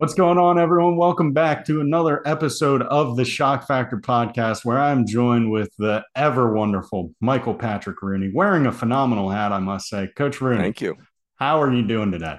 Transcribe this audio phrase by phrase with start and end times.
[0.00, 0.96] What's going on, everyone?
[0.96, 6.02] Welcome back to another episode of the Schoch Factor podcast, where I'm joined with the
[6.16, 10.08] ever wonderful Michael Patrick Rooney, wearing a phenomenal hat, I must say.
[10.16, 10.96] Coach Rooney, Thank you.
[11.36, 12.38] how are you doing today?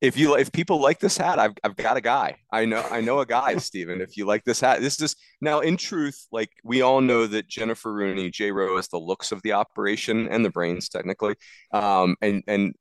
[0.00, 2.38] If you if people like this hat, I've I've got a guy.
[2.50, 4.00] I know I know a guy, Stephen.
[4.00, 7.48] If you like this hat, this is now in truth, like we all know that
[7.48, 11.34] Jennifer Rooney, J Rowe is the looks of the operation and the brains technically.
[11.70, 12.74] Um, and and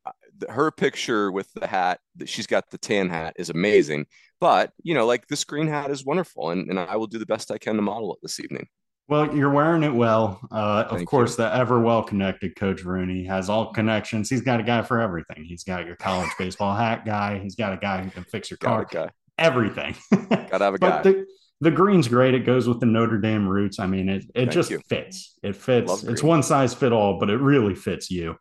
[0.49, 4.05] her picture with the hat that she's got the tan hat is amazing.
[4.39, 7.25] But you know, like this green hat is wonderful, and, and I will do the
[7.25, 8.67] best I can to model it this evening.
[9.09, 10.39] Well, you're wearing it well.
[10.49, 11.43] Uh, of course, you.
[11.43, 14.29] the ever well connected Coach Rooney has all connections.
[14.29, 15.43] He's got a guy for everything.
[15.43, 17.39] He's got your college baseball hat guy.
[17.39, 19.11] He's got a guy who can fix your Got car.
[19.37, 19.95] Everything.
[20.11, 21.01] Gotta have a guy.
[21.01, 21.25] the,
[21.61, 22.33] the green's great.
[22.33, 23.79] It goes with the Notre Dame roots.
[23.79, 24.79] I mean, it, it Thank just you.
[24.89, 25.37] fits.
[25.43, 26.03] It fits.
[26.03, 28.35] It's one size fit all, but it really fits you.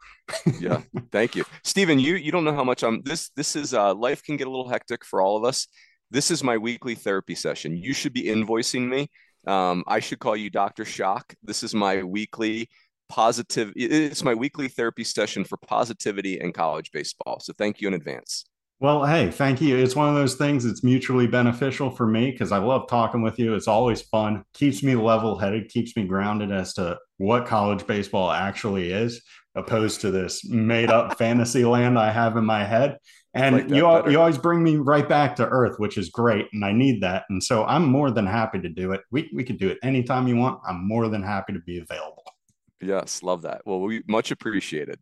[0.60, 3.92] yeah thank you stephen you you don't know how much i'm this this is uh
[3.94, 5.66] life can get a little hectic for all of us
[6.10, 9.10] this is my weekly therapy session you should be invoicing me
[9.46, 12.68] um i should call you dr schoch this is my weekly
[13.08, 17.94] positive it's my weekly therapy session for positivity and college baseball so thank you in
[17.94, 18.44] advance
[18.82, 19.76] Well, hey, thank you.
[19.76, 23.38] It's one of those things that's mutually beneficial for me because I love talking with
[23.38, 23.54] you.
[23.54, 28.32] It's always fun, keeps me level headed, keeps me grounded as to what college baseball
[28.32, 29.22] actually is,
[29.54, 32.96] opposed to this made up fantasy land I have in my head.
[33.34, 34.10] And Like you, better.
[34.10, 36.48] you always bring me right back to earth, which is great.
[36.52, 37.22] And I need that.
[37.30, 39.02] And so I'm more than happy to do it.
[39.12, 40.60] We, we could do it anytime you want.
[40.66, 42.24] I'm more than happy to be available.
[42.80, 44.98] yes love that well we much appreciated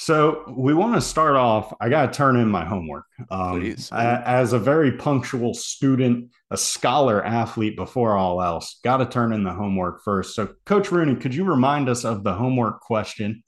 [0.00, 1.74] So we want to start off.
[1.80, 3.06] I got to turn in my homework.
[3.32, 3.90] Um, Please.
[3.92, 9.42] as a very punctual student, a scholar athlete before all else, got to turn in
[9.42, 10.36] the homework first.
[10.36, 13.42] So, Coach Rooney, could you remind us of the homework question?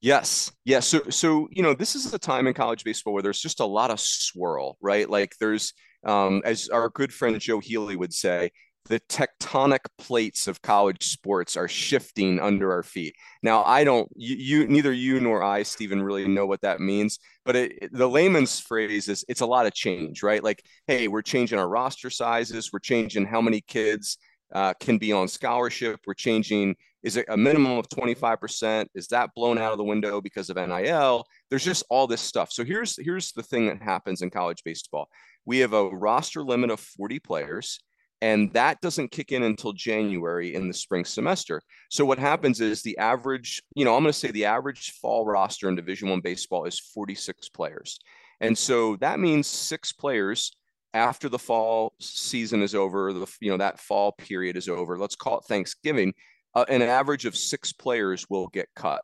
[0.00, 0.52] Yes.
[0.64, 0.86] Yes.
[0.86, 3.66] So, so, you know, this is a time in college baseball where there's just a
[3.66, 5.10] lot of swirl, right?
[5.10, 5.72] Like there's,
[6.06, 8.52] um, as our good friend Joe Healy would say,
[8.86, 13.14] the tectonic plates of college sports are shifting under our feet.
[13.42, 17.18] Now, I don't, you, you neither you nor I, Stephen, really know what that means,
[17.44, 20.42] but it, the layman's phrase is it's a lot of change, right?
[20.42, 24.18] Like, hey, we're changing our roster sizes, we're changing how many kids
[24.52, 28.86] uh, can be on scholarship, we're changing is it a minimum of 25%?
[28.94, 31.24] Is that blown out of the window because of NIL?
[31.48, 32.52] There's just all this stuff.
[32.52, 35.08] So here's here's the thing that happens in college baseball.
[35.46, 37.80] We have a roster limit of 40 players,
[38.22, 41.62] and that doesn't kick in until January in the spring semester.
[41.88, 45.24] So what happens is the average, you know, I'm going to say the average fall
[45.24, 47.98] roster in Division 1 baseball is 46 players.
[48.40, 50.52] And so that means six players
[50.92, 54.98] after the fall season is over, the you know that fall period is over.
[54.98, 56.14] Let's call it Thanksgiving
[56.54, 59.02] uh, an average of six players will get cut.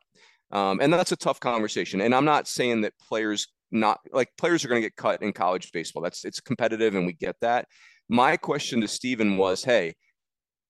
[0.51, 2.01] Um, and that's a tough conversation.
[2.01, 5.33] And I'm not saying that players not like players are going to get cut in
[5.33, 6.01] college baseball.
[6.01, 7.67] That's it's competitive and we get that.
[8.09, 9.95] My question to Stephen was, hey,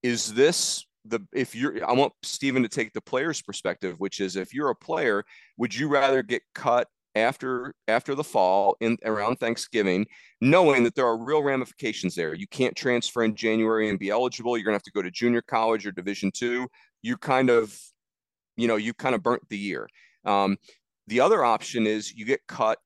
[0.03, 4.35] is this the if you're I want Stephen to take the player's perspective, which is
[4.35, 5.23] if you're a player,
[5.57, 10.05] would you rather get cut after after the fall in around Thanksgiving,
[10.41, 12.34] knowing that there are real ramifications there.
[12.34, 14.57] You can't transfer in January and be eligible.
[14.57, 16.67] You're gonna have to go to junior college or Division two.
[17.01, 17.78] You kind of,
[18.55, 19.87] you know, you kind of burnt the year.
[20.25, 20.57] Um,
[21.07, 22.79] the other option is you get cut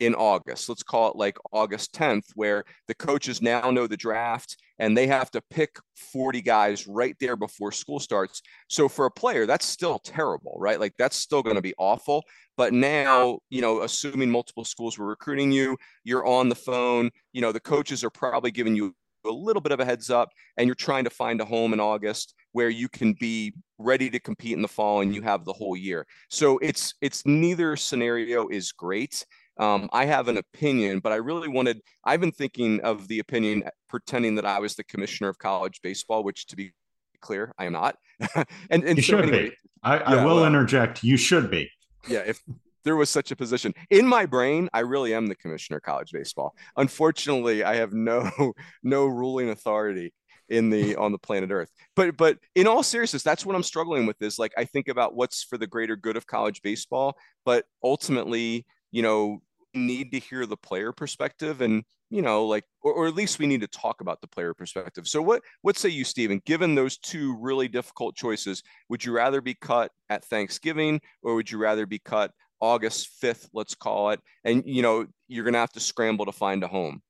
[0.00, 0.68] in August.
[0.68, 5.06] Let's call it like August 10th, where the coaches now know the draft and they
[5.06, 8.42] have to pick 40 guys right there before school starts.
[8.68, 10.80] So for a player, that's still terrible, right?
[10.80, 12.24] Like that's still going to be awful.
[12.56, 17.42] But now, you know, assuming multiple schools were recruiting you, you're on the phone, you
[17.42, 18.94] know, the coaches are probably giving you
[19.26, 21.80] a little bit of a heads up and you're trying to find a home in
[21.80, 25.52] August where you can be ready to compete in the fall and you have the
[25.52, 26.06] whole year.
[26.28, 29.24] So it's it's neither scenario is great.
[29.60, 33.64] Um, I have an opinion, but I really wanted, I've been thinking of the opinion
[33.90, 36.72] pretending that I was the commissioner of college baseball, which to be
[37.20, 37.96] clear, I am not.
[38.34, 39.56] and, and you so should anyway, be.
[39.82, 41.04] I, yeah, I will well, interject.
[41.04, 41.70] You should be.
[42.08, 42.20] Yeah.
[42.20, 42.40] If
[42.84, 46.10] there was such a position in my brain, I really am the commissioner of college
[46.10, 46.54] baseball.
[46.78, 48.30] Unfortunately, I have no,
[48.82, 50.14] no ruling authority
[50.48, 54.04] in the on the planet earth but but in all seriousness that's what i'm struggling
[54.04, 57.66] with is like i think about what's for the greater good of college baseball but
[57.84, 59.40] ultimately you know
[59.74, 63.46] need to hear the player perspective and you know like or, or, at least we
[63.46, 65.06] need to talk about the player perspective.
[65.06, 69.40] So what what say you stephen given those two really difficult choices would you rather
[69.40, 74.20] be cut at thanksgiving or would you rather be cut august 5th let's call it
[74.44, 77.00] and you know you're gonna have to scramble to find a home?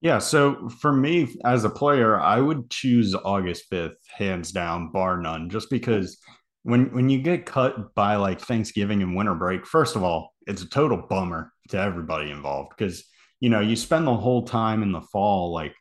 [0.00, 5.20] Yeah so for me as a player i would choose august 5th hands down bar
[5.20, 6.18] none just because
[6.62, 10.62] when when you get cut by like thanksgiving and winter break first of all it's
[10.62, 13.04] a total bummer to everybody involved because
[13.40, 15.74] you know you spend the whole time in the fall like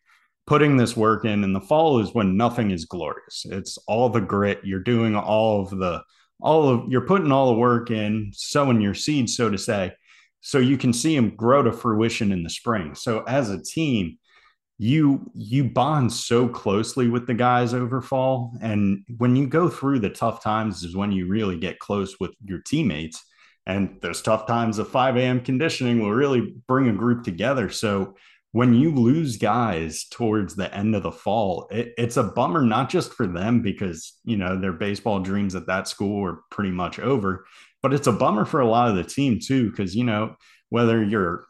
[0.47, 3.45] putting this work in and the fall is when nothing is glorious.
[3.45, 4.61] It's all the grit.
[4.63, 6.01] You're doing all of the
[6.41, 9.91] all of you're putting all the work in sowing your seeds so to say
[10.41, 12.95] so you can see them grow to fruition in the spring.
[12.95, 14.17] So as a team
[14.77, 19.97] you you bond so closely with the guys over fall and when you go through
[19.97, 23.23] the tough times is when you really get close with your teammates
[23.67, 25.41] and those tough times of 5 a.m.
[25.41, 27.69] conditioning will really bring a group together.
[27.69, 28.15] So
[28.53, 32.89] when you lose guys towards the end of the fall, it, it's a bummer, not
[32.89, 36.97] just for them because, you know, their baseball dreams at that school are pretty much
[36.97, 37.45] over,
[37.83, 39.69] but it's a bummer for a lot of the team too.
[39.73, 40.37] Cause, you know,
[40.69, 41.45] whether you're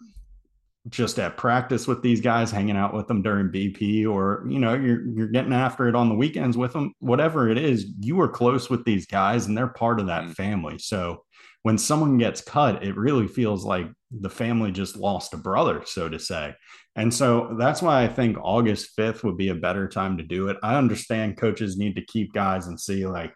[0.90, 4.74] just at practice with these guys, hanging out with them during BP, or you know,
[4.74, 8.30] you're you're getting after it on the weekends with them, whatever it is, you are
[8.30, 10.34] close with these guys and they're part of that mm.
[10.34, 10.78] family.
[10.80, 11.24] So
[11.64, 16.08] when someone gets cut, it really feels like the family just lost a brother, so
[16.08, 16.56] to say.
[16.96, 20.48] And so that's why I think August 5th would be a better time to do
[20.48, 20.58] it.
[20.64, 23.34] I understand coaches need to keep guys and see, like,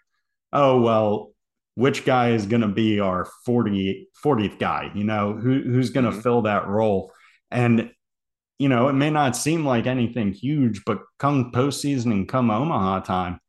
[0.53, 1.33] oh, well,
[1.75, 4.91] which guy is going to be our 40, 40th guy?
[4.95, 6.21] You know, who, who's going to mm-hmm.
[6.21, 7.11] fill that role?
[7.51, 7.91] And,
[8.59, 13.01] you know, it may not seem like anything huge, but come postseason and come Omaha
[13.01, 13.39] time,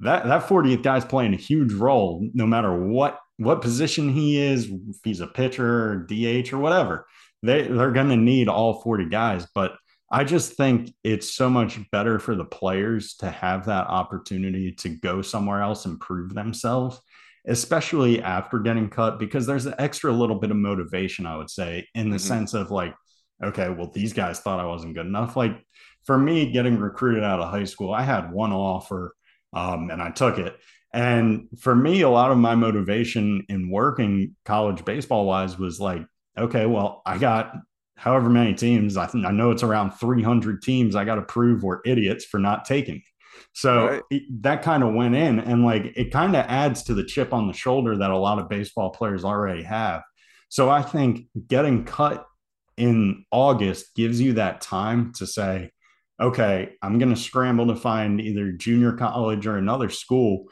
[0.00, 4.66] that, that 40th guy's playing a huge role no matter what what position he is,
[4.66, 7.06] if he's a pitcher, or DH, or whatever.
[7.42, 9.76] They they're going to need all 40 guys, but
[10.10, 14.88] I just think it's so much better for the players to have that opportunity to
[14.88, 17.00] go somewhere else and prove themselves,
[17.46, 21.88] especially after getting cut, because there's an extra little bit of motivation, I would say,
[21.94, 22.26] in the mm-hmm.
[22.26, 22.94] sense of like,
[23.42, 25.36] okay, well, these guys thought I wasn't good enough.
[25.36, 25.64] Like
[26.04, 29.14] for me, getting recruited out of high school, I had one offer
[29.52, 30.56] um, and I took it.
[30.92, 36.06] And for me, a lot of my motivation in working college baseball wise was like,
[36.38, 37.54] okay, well, I got
[37.96, 38.96] however many teams.
[38.96, 40.94] I, th- I know it's around 300 teams.
[40.94, 43.02] I got to prove we're idiots for not taking.
[43.52, 44.02] So right.
[44.10, 47.32] it, that kind of went in, and like it kind of adds to the chip
[47.32, 50.02] on the shoulder that a lot of baseball players already have.
[50.48, 52.26] So I think getting cut
[52.76, 55.70] in August gives you that time to say,
[56.20, 60.46] okay, I'm going to scramble to find either junior college or another school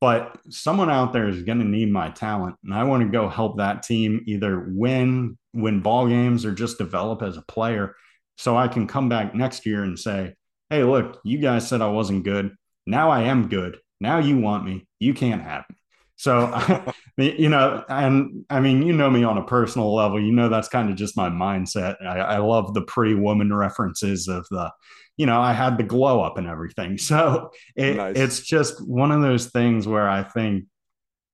[0.00, 3.28] but someone out there is going to need my talent and i want to go
[3.28, 7.96] help that team either win win ball games or just develop as a player
[8.36, 10.32] so i can come back next year and say
[10.70, 12.54] hey look you guys said i wasn't good.
[12.86, 13.78] Now i am good.
[14.00, 14.86] Now you want me.
[14.98, 15.76] You can't have me
[16.18, 20.50] so you know and i mean you know me on a personal level you know
[20.50, 24.70] that's kind of just my mindset i, I love the pretty woman references of the
[25.18, 26.96] you know, I had the glow up and everything.
[27.08, 28.16] So it, nice.
[28.16, 30.64] it's just one of those things where I think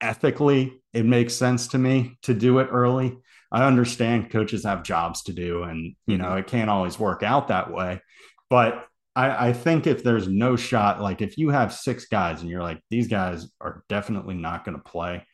[0.00, 3.18] ethically it makes sense to me to do it early.
[3.50, 6.38] I understand coaches have jobs to do and, you know, mm-hmm.
[6.38, 8.00] it can't always work out that way.
[8.48, 8.86] But
[9.16, 12.62] I, I think if there's no shot, like if you have six guys and you're
[12.62, 15.24] like, these guys are definitely not going to play,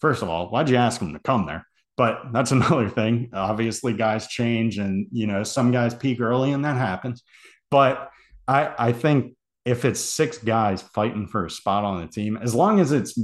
[0.00, 1.66] first of all, why'd you ask them to come there?
[1.96, 3.30] But that's another thing.
[3.32, 7.22] Obviously, guys change and, you know, some guys peak early and that happens.
[7.70, 8.10] But
[8.46, 12.54] I, I think if it's six guys fighting for a spot on the team, as
[12.54, 13.18] long as it's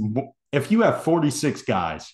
[0.51, 2.11] if you have 46 guys,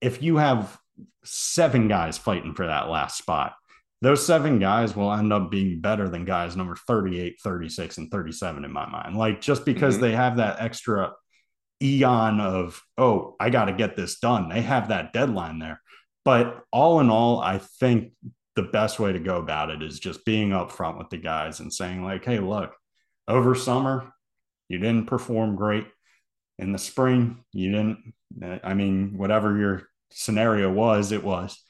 [0.00, 0.76] if you have
[1.24, 3.54] seven guys fighting for that last spot,
[4.02, 8.64] those seven guys will end up being better than guys number 38, 36, and 37
[8.64, 9.16] in my mind.
[9.16, 10.04] Like just because mm-hmm.
[10.04, 11.12] they have that extra
[11.82, 14.48] eon of, oh, I got to get this done.
[14.48, 15.80] They have that deadline there.
[16.24, 18.12] But all in all, I think
[18.56, 21.72] the best way to go about it is just being upfront with the guys and
[21.72, 22.74] saying like hey look
[23.28, 24.12] over summer
[24.68, 25.86] you didn't perform great
[26.58, 28.14] in the spring you didn't
[28.64, 31.62] i mean whatever your scenario was it was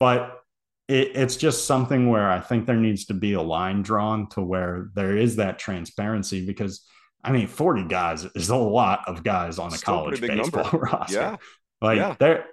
[0.00, 0.41] but
[0.88, 4.40] it, it's just something where I think there needs to be a line drawn to
[4.40, 6.84] where there is that transparency because
[7.24, 10.78] I mean, 40 guys is a lot of guys on a Still college baseball number.
[10.92, 11.14] roster.
[11.14, 11.36] Yeah.
[11.80, 12.16] Like yeah.
[12.18, 12.46] there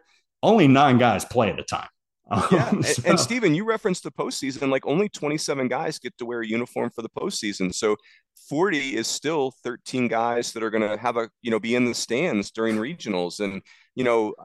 [0.43, 1.87] only nine guys play at a time.
[2.31, 3.01] Um, yeah, and, so.
[3.05, 4.69] and Stephen, you referenced the postseason.
[4.69, 7.73] Like only 27 guys get to wear a uniform for the postseason.
[7.73, 7.95] So
[8.47, 11.85] 40 is still 13 guys that are going to have a you know be in
[11.85, 13.39] the stands during regionals.
[13.39, 13.61] And
[13.95, 14.35] you know,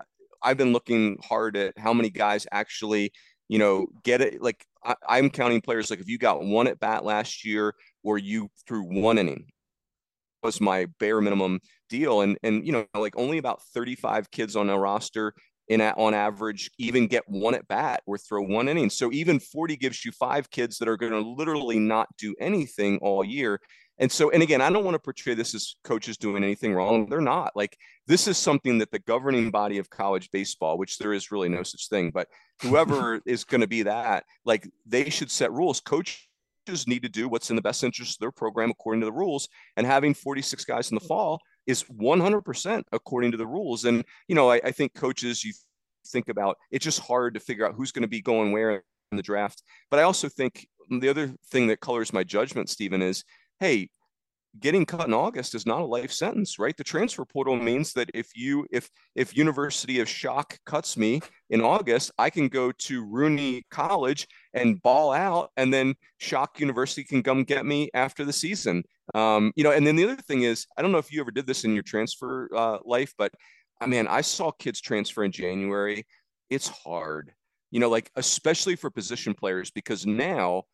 [0.42, 3.12] I've been looking hard at how many guys actually
[3.48, 4.42] you know get it.
[4.42, 5.90] Like I, I'm counting players.
[5.90, 9.46] Like if you got one at bat last year, or you threw one inning,
[10.42, 12.20] was my bare minimum deal.
[12.20, 15.34] And and you know, like only about 35 kids on a roster
[15.68, 18.90] in on average even get one at bat or throw one inning.
[18.90, 22.98] So even 40 gives you five kids that are going to literally not do anything
[22.98, 23.60] all year.
[23.98, 27.08] And so, and again, I don't want to portray this as coaches doing anything wrong.
[27.08, 27.52] They're not.
[27.54, 31.48] Like this is something that the governing body of college baseball, which there is really
[31.48, 32.28] no such thing, but
[32.62, 35.80] whoever is going to be that, like they should set rules.
[35.80, 36.18] Coaches
[36.86, 39.48] need to do what's in the best interest of their program according to the rules.
[39.76, 43.84] And having 46 guys in the fall is 100% according to the rules.
[43.84, 45.52] And, you know, I, I think coaches, you
[46.08, 49.16] think about it's just hard to figure out who's going to be going where in
[49.16, 49.62] the draft.
[49.90, 53.24] But I also think the other thing that colors my judgment, Stephen, is
[53.60, 53.88] hey,
[54.60, 56.76] getting cut in August is not a life sentence, right?
[56.76, 61.20] The transfer portal means that if you if if University of Schoch cuts me
[61.50, 67.04] in August, I can go to Rooney College and ball out, and then Schoch University
[67.04, 68.84] can come get me after the season.
[69.14, 71.30] Um, you know, and then the other thing is, I don't know if you ever
[71.30, 73.32] did this in your transfer uh, life, but
[73.80, 76.06] I mean, I saw kids transfer in January.
[76.50, 77.32] It's hard,
[77.70, 80.64] you know, like especially for position players because now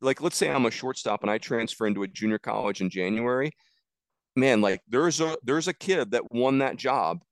[0.00, 3.52] like let's say I'm a shortstop and I transfer into a junior college in January,
[4.34, 7.22] man, like there's a there's a kid that won that job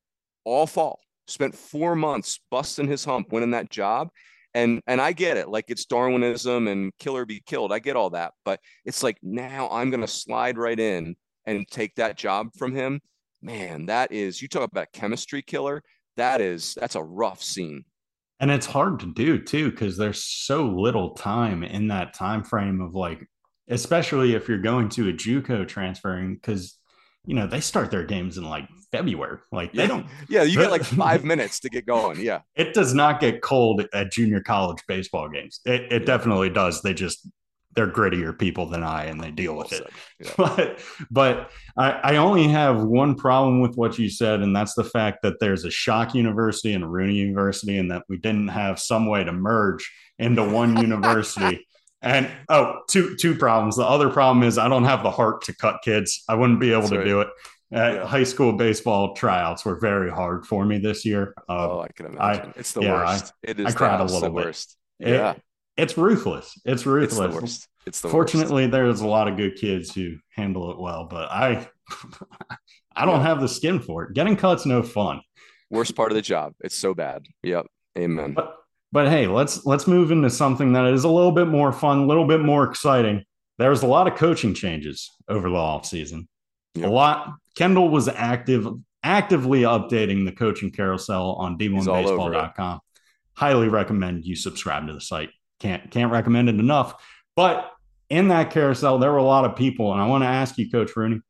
[0.45, 4.09] all fall, spent four months busting his hump, winning that job.
[4.55, 7.73] And and I get it, like it's Darwinism and killer be killed.
[7.73, 11.17] I get all that, but it's like now I'm gonna slide right in
[11.47, 13.01] and take that job from him.
[13.43, 15.83] Man, that is you talk about chemistry killer.
[16.17, 17.85] That is that's a rough scene
[18.45, 22.83] and it's hard to do too because there's so little time in that time frame
[22.83, 23.27] of like
[23.71, 26.79] especially if you're going to a juco transferring because
[27.25, 29.89] you know they start their games in like february like they yeah.
[29.89, 33.41] don't yeah you get like five minutes to get going yeah it does not get
[33.41, 35.99] cold at junior college baseball games it, it yeah.
[36.01, 37.27] definitely does they just
[37.75, 39.87] they're grittier people than I and they deal with it.
[40.21, 40.31] Yeah.
[40.37, 40.79] But
[41.11, 45.23] but I, I only have one problem with what you said, and that's the fact
[45.23, 49.07] that there's a schoch university and a Rooney University, and that we didn't have some
[49.07, 51.67] way to merge into one university.
[52.01, 53.77] And oh, two two problems.
[53.77, 56.23] The other problem is I don't have the heart to cut kids.
[56.29, 57.05] I wouldn't be able that's to right.
[57.05, 57.29] do it.
[57.75, 58.07] Uh, yeah.
[58.07, 61.35] High school baseball tryouts were very hard for me this year.
[61.49, 62.53] Oh, I can imagine.
[62.57, 63.33] I, it's the yeah, worst.
[63.45, 63.67] I, it is.
[63.67, 64.47] I cried a little bit.
[64.47, 64.77] Worst.
[65.01, 65.35] Yeah.
[65.77, 66.59] It, it's ruthless.
[66.65, 67.19] It's ruthless.
[67.19, 67.69] It's the worst.
[67.87, 68.73] It's the Fortunately, worst.
[68.73, 71.69] there's a lot of good kids who handle it well, but I
[72.97, 73.23] I don't yeah.
[73.27, 74.15] have the skin for it.
[74.15, 75.21] Getting cut's no fun.
[75.71, 76.55] Worst part of the job.
[76.61, 77.27] It's so bad.
[77.43, 77.67] Yep.
[77.99, 78.35] Amen.
[78.35, 78.57] But,
[78.93, 82.07] but hey, let's let's move into something that is a little bit more fun, a
[82.07, 83.25] little bit more exciting.
[83.59, 86.29] There's a lot of coaching changes over the off season.
[86.75, 86.89] Yep.
[86.89, 87.35] A lot.
[87.57, 88.67] Kendall was active,
[89.03, 92.81] actively updating the coaching carousel on d1baseball.com.
[93.35, 95.31] Highly recommend you subscribe to the site.
[95.61, 96.95] Can't can't recommend it enough.
[97.37, 97.71] But
[98.11, 100.71] in that carousel, there were a lot of people, and I want to ask you,
[100.71, 101.21] Coach Rooney,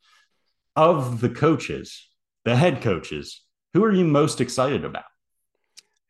[0.76, 2.08] of the coaches,
[2.44, 3.42] the head coaches,
[3.74, 5.04] who are you most excited about?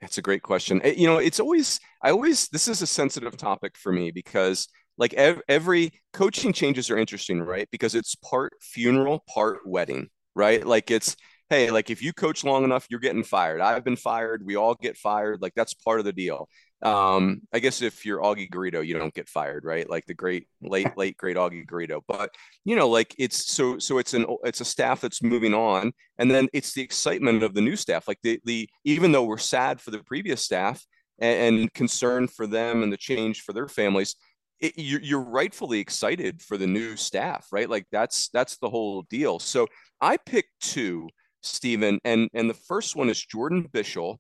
[0.01, 0.83] That's a great question.
[0.83, 4.69] Eh, you know, it's always I always this is a sensitive topic for me because
[4.99, 7.69] like ev- every coaching changes are interesting, right?
[7.71, 10.65] Because it's part funeral, part wedding, right?
[10.65, 11.17] Like it's
[11.51, 13.61] hey, like if you coach long enough, you're getting fired.
[13.61, 14.45] I've been fired.
[14.45, 15.41] We all get fired.
[15.41, 16.49] Like that's part of the deal.
[16.85, 19.89] Um, I guess if you're Augie Garrido, you don't get fired, right?
[19.89, 22.03] Like the great late, late great Augie Garrido.
[22.07, 25.93] But you know, like it's so so it's an it's a staff that's moving on,
[26.19, 28.07] and then it's the excitement of the new staff.
[28.07, 30.85] Like the the even though we're sad for the previous staff
[31.19, 34.17] and, and concerned for them and the change for their families,
[34.61, 37.69] it, you're, you're rightfully excited for the new staff, right?
[37.69, 39.39] Like that's that's the whole deal.
[39.39, 39.67] So
[40.03, 41.09] I picked two,
[41.43, 44.19] Stephen, and and the first one is Jordan Bischel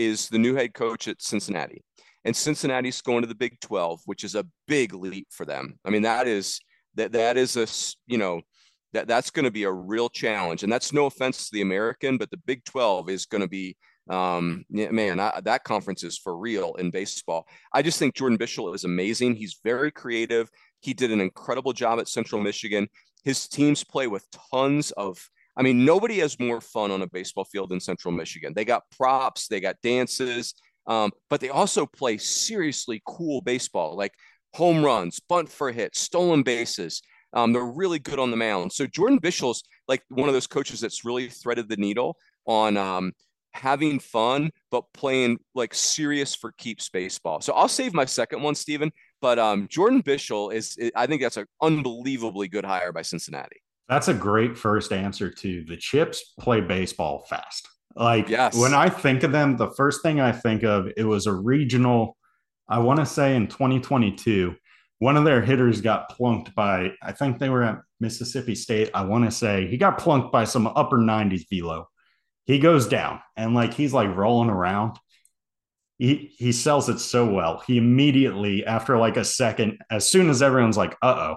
[0.00, 1.82] is the new head coach at Cincinnati.
[2.24, 5.78] And Cincinnati's going to the Big 12, which is a big leap for them.
[5.84, 6.60] I mean, that is
[6.94, 7.66] that that is a
[8.06, 8.40] you know
[8.92, 12.18] that that's going to be a real challenge, and that's no offense to the American,
[12.18, 13.76] but the Big 12 is going to be
[14.08, 17.46] um man I, that conference is for real in baseball.
[17.72, 19.36] I just think jordan bischel is amazing.
[19.36, 20.50] He's very creative.
[20.80, 22.88] He did an incredible job at central michigan.
[23.22, 25.30] His teams play with tons of
[25.60, 28.82] i mean nobody has more fun on a baseball field in central michigan they got
[28.96, 30.54] props they got dances
[30.86, 34.12] Um, but they also play seriously cool baseball, like
[34.54, 37.02] home runs, bunt for hits, stolen bases.
[37.32, 38.72] Um, they're really good on the mound.
[38.72, 43.12] So Jordan Bischel's like one of those coaches that's really threaded the needle on um,
[43.52, 47.40] having fun, but playing like serious for keeps baseball.
[47.40, 48.90] So I'll save my second one, Stephen.
[49.20, 53.62] But um, Jordan Bischel is, I think that's an unbelievably good hire by Cincinnati.
[53.90, 57.68] That's a great first answer to the Chips play baseball fast.
[57.96, 58.56] Like yes.
[58.56, 62.16] when I think of them, the first thing I think of it was a regional.
[62.68, 64.54] I want to say in 2022,
[65.00, 66.92] one of their hitters got plunked by.
[67.02, 68.90] I think they were at Mississippi State.
[68.94, 71.88] I want to say he got plunked by some upper 90s velo.
[72.44, 75.00] He goes down and like he's like rolling around.
[75.98, 77.60] He he sells it so well.
[77.66, 81.36] He immediately after like a second, as soon as everyone's like, "Uh oh,"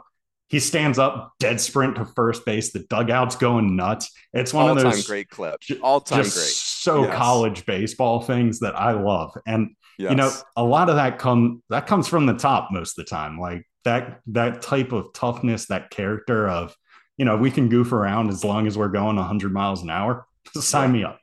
[0.50, 2.72] He stands up, dead sprint to first base.
[2.72, 4.12] The dugout's going nuts.
[4.34, 5.72] It's one All of those great clips.
[5.82, 6.34] All time great.
[6.34, 7.16] So yes.
[7.16, 10.12] college baseball things that I love, and yes.
[10.12, 13.10] you know, a lot of that come that comes from the top most of the
[13.10, 13.40] time.
[13.40, 16.76] Like that that type of toughness, that character of,
[17.18, 20.28] you know, we can goof around as long as we're going 100 miles an hour.
[20.54, 20.94] Sign yeah.
[20.94, 21.20] me up.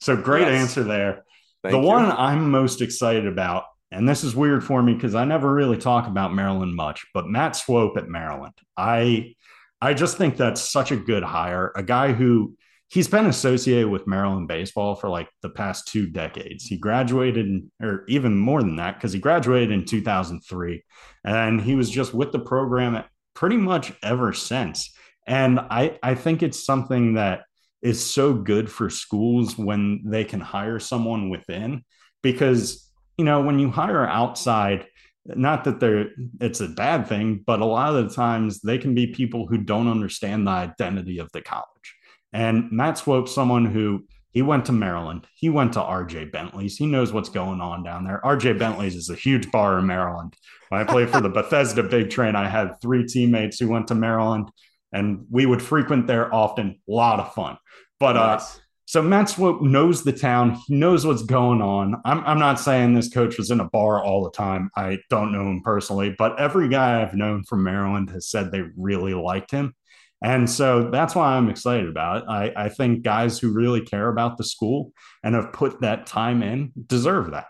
[0.00, 0.62] So great yes.
[0.62, 1.24] answer there.
[1.62, 1.86] Thank the you.
[1.86, 5.76] one I'm most excited about and this is weird for me because I never really
[5.76, 9.34] talk about Maryland much, but Matt Swope at Maryland, I
[9.80, 11.72] I just think that's such a good hire.
[11.74, 12.56] A guy who
[12.88, 16.64] he's been associated with Maryland baseball for like the past two decades.
[16.64, 20.84] He graduated, or even more than that, because he graduated in 2003,
[21.24, 23.02] and he was just with the program
[23.34, 24.92] pretty much ever since.
[25.26, 27.42] And I I think it's something that
[27.82, 31.82] is so good for schools when they can hire someone within
[32.22, 32.89] because
[33.20, 34.86] you know, when you hire outside,
[35.26, 36.08] not that they're
[36.40, 39.58] it's a bad thing, but a lot of the times they can be people who
[39.58, 41.94] don't understand the identity of the college.
[42.32, 46.86] And Matt Swope, someone who he went to Maryland, he went to RJ Bentley's, he
[46.86, 48.22] knows what's going on down there.
[48.24, 50.34] RJ Bentley's is a huge bar in Maryland.
[50.70, 53.94] When I played for the Bethesda Big Train, I had three teammates who went to
[53.94, 54.50] Maryland,
[54.94, 56.80] and we would frequent there often.
[56.88, 57.58] A lot of fun.
[57.98, 58.56] But uh, nice.
[58.56, 60.58] uh so Matt Swope knows the town.
[60.66, 62.02] He knows what's going on.
[62.04, 64.68] I'm, I'm not saying this coach was in a bar all the time.
[64.76, 68.64] I don't know him personally, but every guy I've known from Maryland has said they
[68.76, 69.76] really liked him.
[70.24, 72.24] And so that's why I'm excited about it.
[72.28, 76.42] I, I think guys who really care about the school and have put that time
[76.42, 77.46] in deserve that.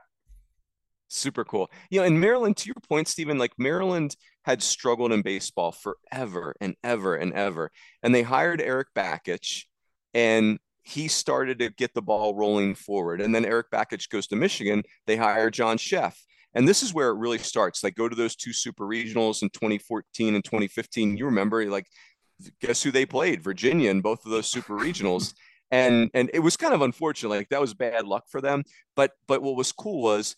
[1.08, 1.70] Super cool.
[1.88, 6.54] You know, in Maryland, to your point, Stephen, like Maryland had struggled in baseball forever
[6.60, 7.70] and ever and ever.
[8.02, 9.64] And they hired Eric Bakich.
[10.12, 13.20] And he started to get the ball rolling forward.
[13.20, 14.82] And then Eric Bakich goes to Michigan.
[15.06, 16.14] They hire John Szefc.
[16.54, 17.84] And this is where it really starts.
[17.84, 21.16] Like, go to those two super regionals in 2014 and 2015.
[21.16, 21.86] You remember, like,
[22.60, 23.42] guess who they played?
[23.42, 25.34] Virginia in both of those super regionals.
[25.70, 27.28] And and it was kind of unfortunate.
[27.28, 28.64] Like that was bad luck for them.
[28.96, 30.34] But but what was cool was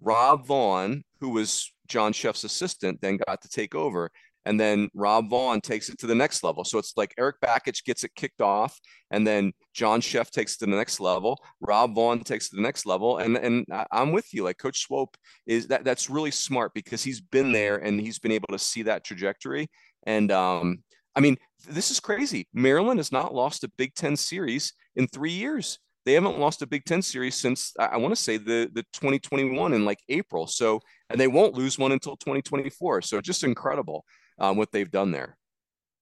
[0.00, 4.10] Rob Vaughn, who was John Szefc's assistant, then got to take over.
[4.48, 6.64] And then Rob Vaughn takes it to the next level.
[6.64, 8.80] So it's like Eric Bakich gets it kicked off,
[9.10, 11.38] and then John Szefc takes it to the next level.
[11.60, 13.18] Rob Vaughn takes it to the next level.
[13.18, 14.44] And and I'm with you.
[14.44, 18.32] Like Coach Swope is that that's really smart because he's been there and he's been
[18.32, 19.68] able to see that trajectory.
[20.06, 20.82] And um,
[21.14, 21.36] I mean,
[21.68, 22.48] this is crazy.
[22.54, 25.78] Maryland has not lost a Big Ten series in three years.
[26.06, 29.74] They haven't lost a Big Ten series since I want to say the the 2021
[29.74, 30.46] in like April.
[30.46, 30.80] So
[31.10, 33.02] and they won't lose one until 2024.
[33.02, 34.06] So just incredible
[34.38, 35.36] um, what they've done there.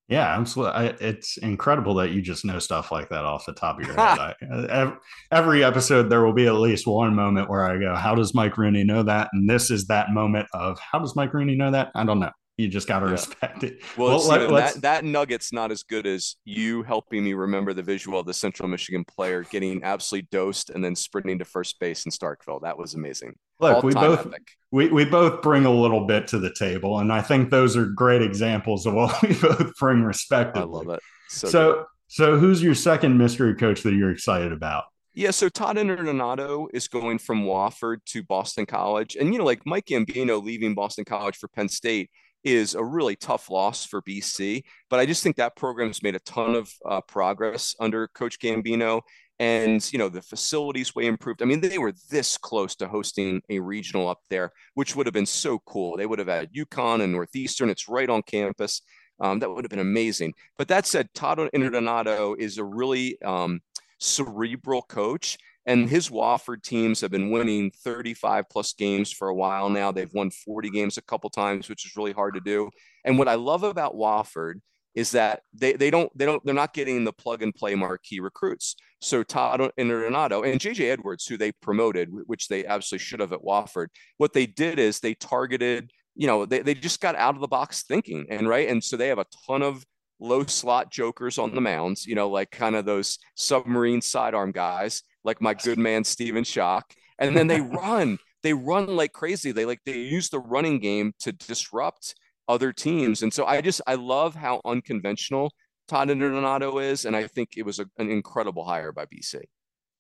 [0.09, 0.95] Yeah, absolutely.
[1.01, 4.35] it's incredible that you just know stuff like that off the top of your head.
[4.71, 4.93] I,
[5.33, 8.57] every episode, there will be at least one moment where I go, "How does Mike
[8.57, 11.91] Rooney know that?" And this is that moment of, "How does Mike Rooney know that?"
[11.97, 13.13] I don't know you just got to yeah.
[13.13, 13.83] respect it.
[13.97, 18.19] Well, well that, that nugget's not as good as you helping me remember the visual
[18.19, 22.13] of the Central Michigan player getting absolutely dosed and then sprinting to first base in
[22.13, 22.63] Starkville.
[22.63, 23.37] That was amazing.
[23.61, 24.27] Look, we both
[24.71, 27.87] we, we both bring a little bit to the table, and I think those are
[27.87, 30.63] great examples of what we both bring respectively.
[30.63, 31.01] I love it.
[31.29, 34.85] So so, so who's your second mystery coach that you're excited about?
[35.15, 39.17] Yeah, so Todd Interdonato is going from Wofford to Boston College.
[39.19, 42.11] And, you know, like Mike Gambino leaving Boston College for Penn State,
[42.47, 44.63] is a really tough loss for BC.
[44.89, 49.03] But I just think that program's made a ton of uh, progress under Coach Gambino.
[49.39, 51.43] And, you know, the facilities way improved.
[51.43, 55.13] I mean, they were this close to hosting a regional up there, which would have
[55.13, 55.97] been so cool.
[55.97, 57.69] They would have had UConn and Northeastern.
[57.69, 58.81] It's right on campus.
[59.21, 60.33] Um, that would have been amazing.
[60.57, 63.61] But that said, Todd Interdonato is a really um,
[63.99, 65.37] cerebral coach.
[65.67, 69.91] And his Wofford teams have been winning 35 plus games for a while now.
[69.91, 72.71] They've won 40 games a couple times, which is really hard to do.
[73.05, 74.61] And what I love about Wofford
[74.95, 78.19] is that they they don't they don't they're not getting the plug and play marquee
[78.19, 78.77] recruits.
[79.01, 83.43] So Todd Interdonato and JJ Edwards, who they promoted, which they absolutely should have at
[83.43, 87.43] Wofford, what they did is they targeted, you know, they, they just got out of
[87.43, 88.69] the box thinking and right.
[88.69, 89.85] And so they have a ton of
[90.19, 95.03] low slot jokers on the mounds, you know, like kind of those submarine sidearm guys,
[95.27, 96.83] like my good man Stephen Schoch.
[97.19, 99.53] And then they run, they run like crazy.
[99.53, 102.15] They like they use the running game to disrupt
[102.49, 103.23] other teams.
[103.23, 105.53] And so I just I love how unconventional
[105.89, 109.43] Todd Interdonato is, and I think it was a, an incredible hire by BC.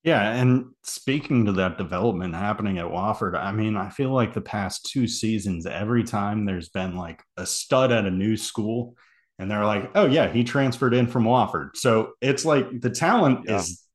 [0.02, 4.40] Yeah, and speaking to that development happening at Wofford, I mean, I feel like the
[4.40, 8.94] past two seasons, every time there's been like a stud at a new school,
[9.38, 13.46] and they're like, "Oh yeah, he transferred in from Wofford," so it's like the talent
[13.48, 13.56] yeah.
[13.56, 13.85] is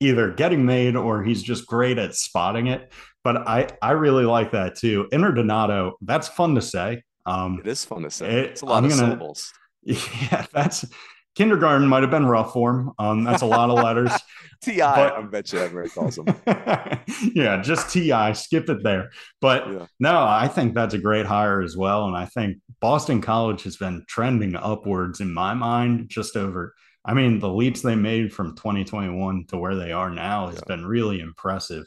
[0.00, 2.92] either getting made or he's just great at spotting it.
[3.22, 5.08] But I I really like that too.
[5.12, 7.02] Interdonato, that's fun to say.
[7.26, 8.30] Um, it is fun to say.
[8.30, 9.52] It, it's a lot I'm of gonna, syllables.
[9.82, 10.84] Yeah, that's
[11.34, 12.92] kindergarten might have been rough for him.
[12.98, 14.12] Um, that's a lot of letters.
[14.62, 16.26] Ti, but, I bet you everybody calls him.
[17.34, 18.34] yeah, just Ti.
[18.34, 19.10] Skip it there.
[19.40, 19.86] But yeah.
[19.98, 23.78] no, I think that's a great hire as well, and I think Boston College has
[23.78, 26.10] been trending upwards in my mind.
[26.10, 30.48] Just over, I mean, the leaps they made from 2021 to where they are now
[30.48, 30.76] has yeah.
[30.76, 31.84] been really impressive.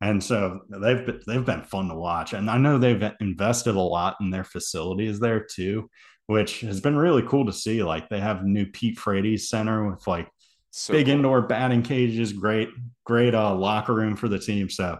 [0.00, 3.80] And so they've been, they've been fun to watch, and I know they've invested a
[3.80, 5.88] lot in their facilities there too,
[6.26, 7.82] which has been really cool to see.
[7.82, 10.28] Like they have new Pete Frates Center with like
[10.70, 11.14] so big cool.
[11.14, 12.68] indoor batting cages, great
[13.04, 14.68] great uh, locker room for the team.
[14.68, 14.98] So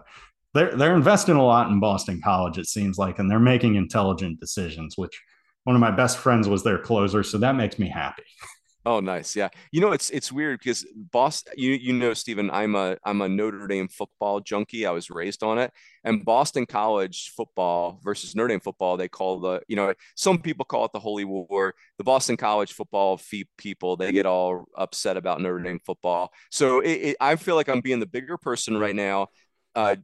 [0.55, 4.39] they're they're investing a lot in Boston College, it seems like, and they're making intelligent
[4.39, 4.97] decisions.
[4.97, 5.21] Which
[5.65, 8.23] one of my best friends was their closer, so that makes me happy.
[8.87, 9.35] Oh, nice.
[9.35, 9.49] Yeah.
[9.73, 13.27] You know, it's it's weird because Boston, you you know, Stephen, I'm a I'm a
[13.27, 14.85] Notre Dame football junkie.
[14.85, 15.73] I was raised on it.
[16.05, 20.63] And Boston College football versus Notre Dame football, they call the, you know, some people
[20.63, 21.75] call it the holy war.
[21.97, 23.19] The Boston College football
[23.57, 26.31] people, they get all upset about Notre Dame football.
[26.49, 29.27] So it, it, I feel like I'm being the bigger person right now.
[29.75, 29.97] Uh,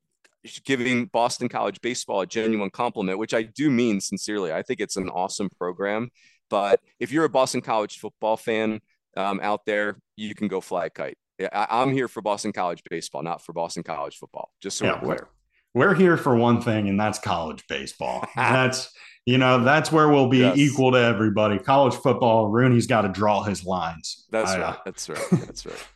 [0.66, 4.52] giving Boston College baseball a genuine compliment, which I do mean sincerely.
[4.52, 6.10] I think it's an awesome program.
[6.54, 8.80] But if you're a Boston College football fan
[9.18, 11.18] um, out there, you can go fly a kite.
[11.52, 14.52] I, am here for Boston College baseball, not for Boston College football.
[14.62, 15.28] Just so yeah, we're clear.
[15.74, 18.28] We're here for one thing, and that's college baseball.
[18.36, 18.94] that's
[19.26, 20.56] you know that's where we'll be yes.
[20.56, 21.58] equal to everybody.
[21.58, 24.28] College football, Rooney's got to draw his lines.
[24.30, 24.78] That's I, right.
[24.86, 25.28] That's right.
[25.32, 25.88] That's right.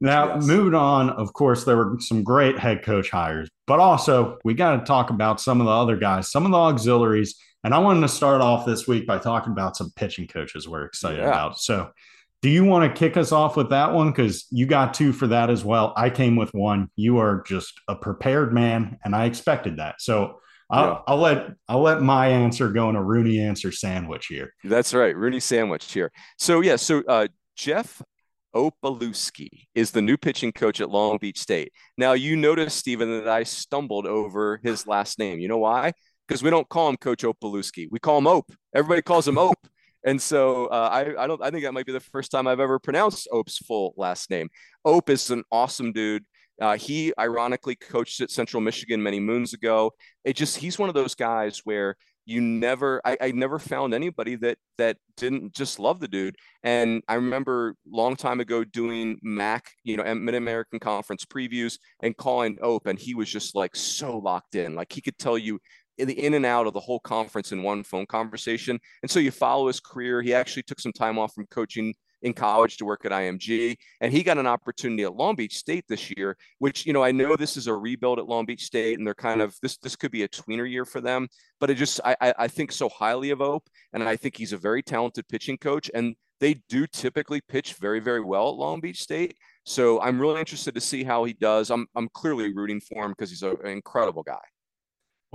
[0.00, 0.46] Now, yes.
[0.46, 4.78] moving on, of course, there were some great head coach hires, but also we got
[4.78, 8.00] to talk about some of the other guys, some of the auxiliaries and I wanted
[8.02, 11.28] to start off this week by talking about some pitching coaches we're excited yeah.
[11.28, 11.58] about.
[11.58, 11.90] So,
[12.42, 14.10] do you want to kick us off with that one?
[14.10, 15.92] Because you got two for that as well.
[15.96, 16.90] I came with one.
[16.94, 20.00] You are just a prepared man, and I expected that.
[20.00, 20.98] So, I'll, yeah.
[21.06, 24.52] I'll, let I'll let my answer go in a Rooney answer sandwich here.
[24.64, 26.10] That's right, Rooney sandwich here.
[26.38, 28.02] So yeah, so uh, Jeff
[28.54, 31.72] Opalewski is the new pitching coach at Long Beach State.
[31.96, 35.38] Now you notice, Stephen, that I stumbled over his last name.
[35.38, 35.92] You know why?
[36.26, 37.88] Because we don't call him Coach Opalewski.
[37.90, 38.52] We call him Ope.
[38.74, 39.66] Everybody calls him Ope.
[40.04, 42.60] And so uh, I, I don't I think that might be the first time I've
[42.60, 44.48] ever pronounced Ope's full last name.
[44.84, 46.24] Ope is an awesome dude.
[46.60, 49.90] Uh, he ironically coached at Central Michigan many moons ago.
[50.24, 54.34] It just he's one of those guys where you never I, I never found anybody
[54.36, 56.36] that that didn't just love the dude.
[56.62, 62.16] And I remember long time ago doing Mac, you know, Mid American Conference previews and
[62.16, 64.74] calling Ope, and he was just like so locked in.
[64.74, 65.60] Like he could tell you
[65.98, 68.78] in the in and out of the whole conference in one phone conversation.
[69.02, 70.22] And so you follow his career.
[70.22, 74.12] He actually took some time off from coaching in college to work at IMG, and
[74.12, 76.36] he got an opportunity at Long Beach State this year.
[76.58, 79.14] Which you know I know this is a rebuild at Long Beach State, and they're
[79.14, 81.28] kind of this this could be a tweener year for them.
[81.60, 84.58] But it just I I think so highly of Ope, and I think he's a
[84.58, 89.00] very talented pitching coach, and they do typically pitch very very well at Long Beach
[89.00, 89.36] State.
[89.64, 91.70] So I'm really interested to see how he does.
[91.70, 94.42] I'm I'm clearly rooting for him because he's a, an incredible guy.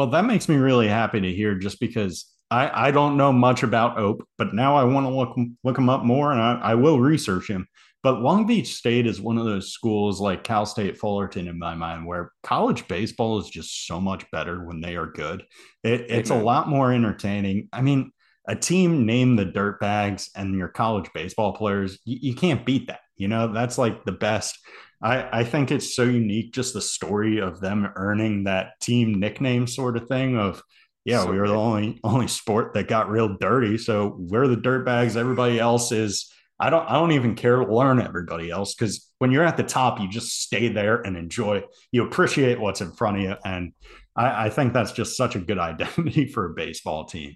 [0.01, 3.61] Well, that makes me really happy to hear just because I, I don't know much
[3.61, 6.73] about Ope, but now I want to look look him up more and I, I
[6.73, 7.67] will research him.
[8.01, 11.75] But Long Beach State is one of those schools like Cal State Fullerton in my
[11.75, 15.43] mind where college baseball is just so much better when they are good.
[15.83, 16.41] It, it's Amen.
[16.41, 17.69] a lot more entertaining.
[17.71, 18.11] I mean,
[18.47, 23.01] a team named the Dirtbags and your college baseball players, you, you can't beat that.
[23.17, 24.57] You know, that's like the best.
[25.01, 29.65] I, I think it's so unique, just the story of them earning that team nickname
[29.67, 30.61] sort of thing of,
[31.03, 33.77] yeah, so we were the only only sport that got real dirty.
[33.79, 35.15] So we're the dirtbags.
[35.15, 36.31] Everybody else is.
[36.59, 36.87] I don't.
[36.87, 40.07] I don't even care to learn everybody else because when you're at the top, you
[40.07, 41.63] just stay there and enjoy.
[41.91, 43.73] You appreciate what's in front of you, and
[44.15, 47.35] I, I think that's just such a good identity for a baseball team.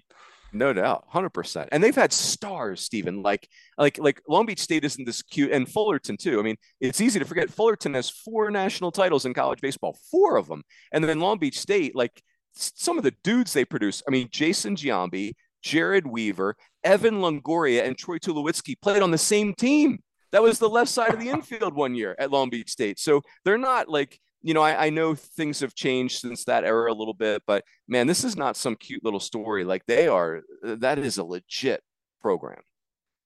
[0.56, 1.68] No doubt, hundred percent.
[1.70, 3.22] And they've had stars, Stephen.
[3.22, 6.40] Like, like, like Long Beach State isn't this cute, and Fullerton too.
[6.40, 7.50] I mean, it's easy to forget.
[7.50, 11.58] Fullerton has four national titles in college baseball, four of them, and then Long Beach
[11.58, 14.02] State, like some of the dudes they produce.
[14.08, 19.52] I mean, Jason Giambi, Jered Weaver, Evan Longoria, and Troy Tulowitzki played on the same
[19.52, 19.98] team.
[20.32, 22.98] That was the left side of the infield one year at Long Beach State.
[22.98, 26.92] So they're not like you know, I, I, know things have changed since that era
[26.92, 29.64] a little bit, but man, this is not some cute little story.
[29.64, 31.82] Like they are, that is a legit
[32.22, 32.60] program.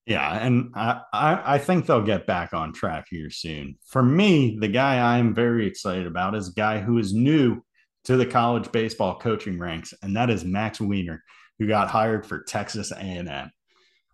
[0.06, 3.76] Yeah, and I, I, I think they'll get back on track here soon.
[3.86, 7.60] For me, the guy I'm very excited about is a guy who is new
[8.04, 11.22] to the college baseball coaching ranks, and that is Max Weiner,
[11.58, 13.50] who got hired for Texas A&M.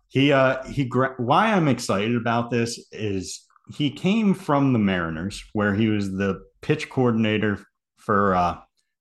[0.09, 5.73] He uh he why I'm excited about this is he came from the Mariners, where
[5.73, 7.65] he was the pitch coordinator
[7.97, 8.57] for uh,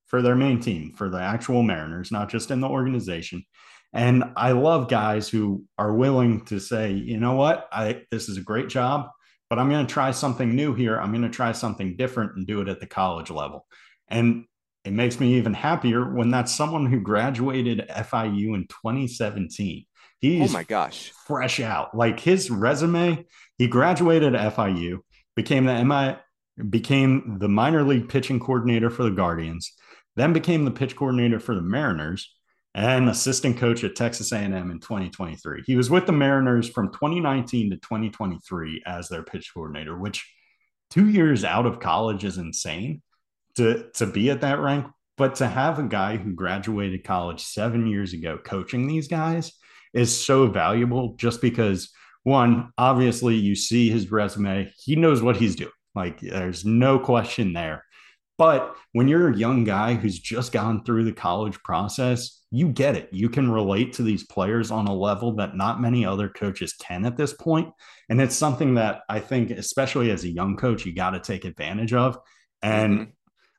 [0.07, 3.45] for their main team, for the actual Mariners, not just in the organization.
[3.93, 8.37] And I love guys who are willing to say, you know what, I this is
[8.37, 9.09] a great job,
[9.49, 11.01] but I'm going to try something new here.
[11.01, 13.67] I'm going to try something different and do it at the college level.
[14.09, 14.45] And
[14.85, 19.85] it makes me even happier when that's someone who graduated FIU in 2017.
[20.21, 21.97] He's oh my gosh, fresh out.
[21.97, 23.27] Like his resume,
[23.59, 24.99] he graduated FIU,
[25.35, 26.17] became the MI,
[26.71, 29.73] became the minor league pitching coordinator for the Guardians,
[30.17, 32.35] then became the pitch coordinator for the Mariners
[32.75, 35.63] and assistant coach at Texas A&M in 2023.
[35.67, 40.31] He was with the Mariners from 2019 to 2023 as their pitch coordinator, which
[40.91, 43.03] 2 years out of college is insane
[43.57, 47.87] to to be at that rank, but to have a guy who graduated college 7
[47.87, 49.53] years ago coaching these guys
[49.95, 51.91] is so valuable just because
[52.23, 57.53] one, obviously you see his resume, he knows what he's doing like there's no question
[57.53, 57.85] there.
[58.39, 62.95] But when you're a young guy who's just gone through the college process, you get
[62.95, 63.09] it.
[63.11, 67.07] You can relate to these players on a level that not many other coaches can
[67.07, 67.71] at this point.
[68.11, 71.45] And it's something that I think, especially as a young coach, you got to take
[71.47, 72.19] advantage of.
[72.63, 73.11] And mm-hmm.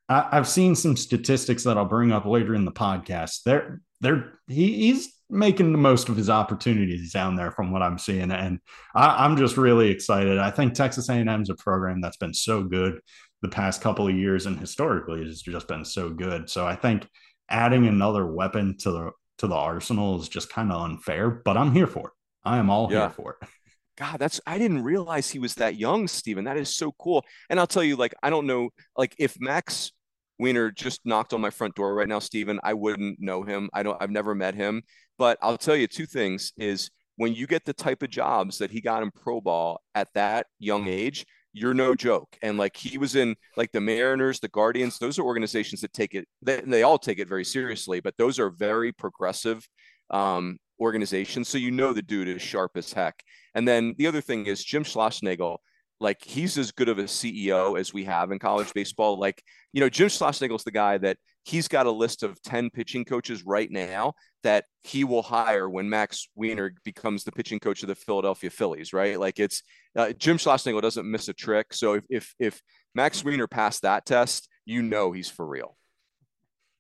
[0.10, 3.44] I, have seen some statistics that I'll bring up later in the podcast.
[3.46, 7.98] They're, they're, he, he's making the most of his opportunities down there from what I'm
[7.98, 8.32] seeing.
[8.32, 8.60] And
[8.96, 10.38] I, am just really excited.
[10.38, 13.02] I think Texas A&M is a program that's been so good
[13.42, 16.50] the past couple of years and historically has just been so good.
[16.50, 17.08] So I think
[17.50, 21.72] adding another weapon to the to the arsenal is just kind of unfair, but I'm
[21.72, 22.14] here for it.
[22.44, 23.02] I am all yeah.
[23.02, 23.48] here for it.
[23.98, 26.46] God, that's I didn't realize he was that young, Stephen.
[26.46, 27.26] That is so cool.
[27.50, 29.92] And I'll tell you, like, I don't know, like if Max
[30.40, 33.70] Weiner just knocked on my front door right now, Stephen, I wouldn't know him.
[33.74, 34.84] I don't I've never met him.
[35.18, 38.72] But I'll tell you two things is when you get the type of jobs that
[38.72, 42.38] he got in pro ball at that young age, you're no joke.
[42.44, 46.14] And like he was in like the Mariners, the Guardians, those are organizations that take
[46.14, 49.68] it, they, they all take it very seriously, but those are very progressive
[50.12, 51.50] um, organizations.
[51.50, 53.24] So you know the dude is sharp as heck.
[53.56, 55.58] And then the other thing is Jim Schlossnagle
[56.00, 59.20] like he's as good of a CEO as we have in college baseball.
[59.20, 59.42] Like,
[59.74, 63.44] you know, Jim Schlossnagle's the guy that he's got a list of 10 pitching coaches
[63.46, 67.96] right now that he will hire when Max Weiner becomes the pitching coach of the
[67.96, 69.20] Philadelphia Phillies, right?
[69.20, 69.64] Like it's
[69.96, 71.74] uh, Jim Schlossnagle doesn't miss a trick.
[71.74, 72.62] So if, if, if
[72.94, 75.77] Max Weiner passed that test, you know he's for real.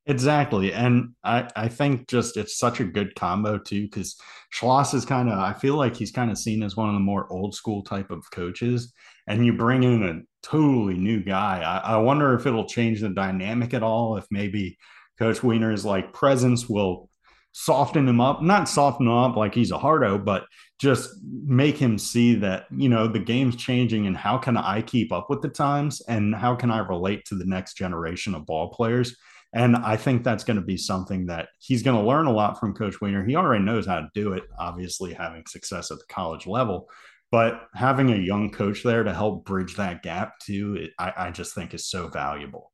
[0.09, 0.71] Exactly.
[0.71, 4.15] And I, I think just it's such a good combo too, because
[4.53, 7.01] Schloss is kind of, I feel like he's kind of seen as one of the
[7.01, 8.93] more old school type of coaches.
[9.27, 11.59] And you bring in a totally new guy.
[11.61, 14.77] I, I wonder if it'll change the dynamic at all, if maybe
[15.19, 17.09] Coach Weiner's like presence will
[17.51, 20.45] soften him up, not soften him up like he's a hardo, but
[20.79, 21.09] just
[21.45, 25.29] make him see that, you know, the game's changing and how can I keep up
[25.29, 29.17] with the times and how can I relate to the next generation of ball players
[29.53, 32.59] and I think that's going to be something that he's going to learn a lot
[32.59, 33.25] from Coach Weiner.
[33.25, 36.89] He already knows how to do it, obviously, having success at the college level.
[37.31, 41.31] But having a young coach there to help bridge that gap, too, it, I, I
[41.31, 42.71] just think is so valuable.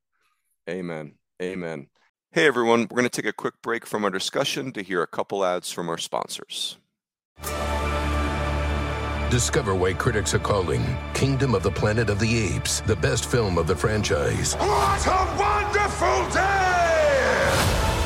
[0.69, 1.15] Amen.
[1.41, 1.87] Amen.
[2.31, 2.81] Hey, everyone.
[2.81, 5.71] We're going to take a quick break from our discussion to hear a couple ads
[5.71, 6.77] from our sponsors.
[9.29, 10.83] Discover why critics are calling
[11.15, 14.53] Kingdom of the Planet of the Apes the best film of the franchise.
[14.55, 15.42] What a wonderful day!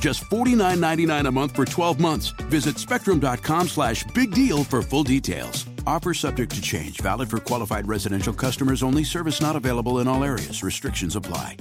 [0.00, 2.28] Just $49.99 a month for 12 months.
[2.48, 5.66] Visit spectrum.com slash big deal for full details.
[5.86, 9.04] Offer subject to change, valid for qualified residential customers only.
[9.04, 10.62] Service not available in all areas.
[10.62, 11.56] Restrictions apply.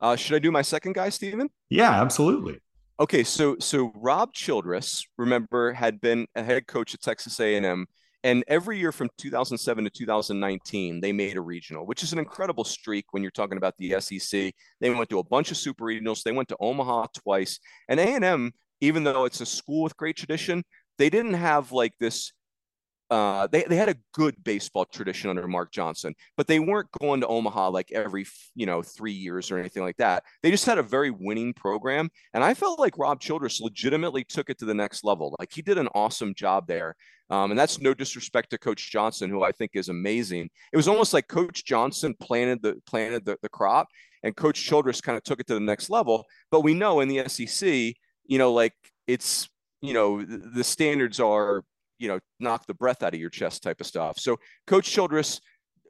[0.00, 1.48] Uh, should I do my second guy, Stephen?
[1.70, 2.60] Yeah, absolutely.
[3.00, 7.86] Okay, so so Rob Childress, remember, had been a head coach at Texas A&M,
[8.26, 12.64] and every year from 2007 to 2019, they made a regional, which is an incredible
[12.64, 14.52] streak when you're talking about the SEC.
[14.80, 16.24] They went to a bunch of super regionals.
[16.24, 20.64] They went to Omaha twice, and A&M, even though it's a school with great tradition,
[20.98, 22.32] they didn't have like this
[23.10, 27.20] uh, they, they had a good baseball tradition under Mark Johnson, but they weren't going
[27.20, 30.24] to Omaha like every, you know, three years or anything like that.
[30.42, 32.10] They just had a very winning program.
[32.34, 35.36] And I felt like Rob Childress legitimately took it to the next level.
[35.38, 36.96] Like he did an awesome job there.
[37.30, 40.48] Um, and that's no disrespect to Coach Johnson, who I think is amazing.
[40.72, 43.88] It was almost like Coach Johnson planted the planted the, the crop,
[44.22, 46.24] and Coach Childress kind of took it to the next level.
[46.52, 47.94] But we know in the SEC,
[48.26, 48.74] you know, like
[49.08, 49.48] it's
[49.80, 51.64] you know the standards are
[51.98, 54.18] you know knock the breath out of your chest type of stuff.
[54.18, 55.40] So Coach Childress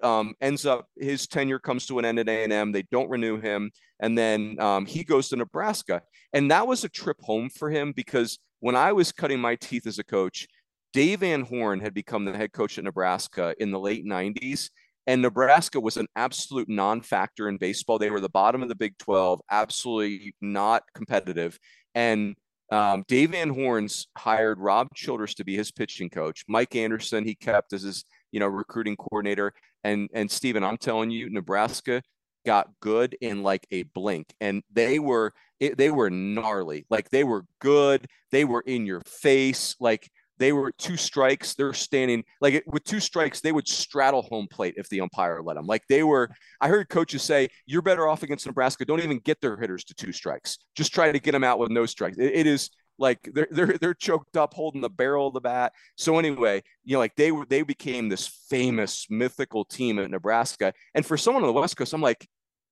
[0.02, 2.72] um, ends up his tenure comes to an end at A&M.
[2.72, 6.88] They don't renew him, and then um, he goes to Nebraska, and that was a
[6.88, 10.46] trip home for him because when I was cutting my teeth as a coach,
[10.92, 14.70] Dave Van Horn had become the head coach at Nebraska in the late '90s.
[15.08, 17.98] And Nebraska was an absolute non factor in baseball.
[17.98, 21.60] They were the bottom of the Big 12, absolutely not competitive.
[21.94, 22.34] And
[22.70, 26.44] um, Dave Van Horns hired Rob Childress to be his pitching coach.
[26.48, 29.52] Mike Anderson he kept as his you know recruiting coordinator.
[29.84, 32.02] And and Stephen, I'm telling you, Nebraska
[32.44, 36.86] got good in like a blink, and they were they were gnarly.
[36.90, 38.06] Like they were good.
[38.32, 39.76] They were in your face.
[39.80, 41.54] Like they were two strikes.
[41.54, 45.54] They're standing like with two strikes, they would straddle home plate if the umpire let
[45.54, 45.66] them.
[45.66, 48.84] Like they were, I heard coaches say, you're better off against Nebraska.
[48.84, 50.58] Don't even get their hitters to two strikes.
[50.76, 52.18] Just try to get them out with no strikes.
[52.18, 55.72] it, it is like they're they're they're choked up holding the barrel of the bat.
[55.96, 60.72] So anyway, you know, like they were they became this famous mythical team at Nebraska.
[60.94, 62.26] And for someone on the West Coast, I'm like,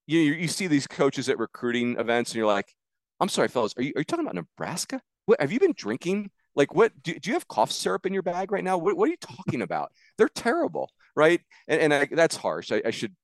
[0.07, 2.72] you you see these coaches at recruiting events, and you're like,
[3.20, 5.00] I'm sorry, fellas, are you are you talking about Nebraska?
[5.27, 8.22] What have you been drinking like, what do, do you have cough syrup in your
[8.22, 8.78] bag right now?
[8.78, 9.92] What, what are you talking about?
[10.18, 11.40] They're terrible, right?
[11.68, 12.72] And, and I, that's harsh.
[12.72, 13.14] I, I should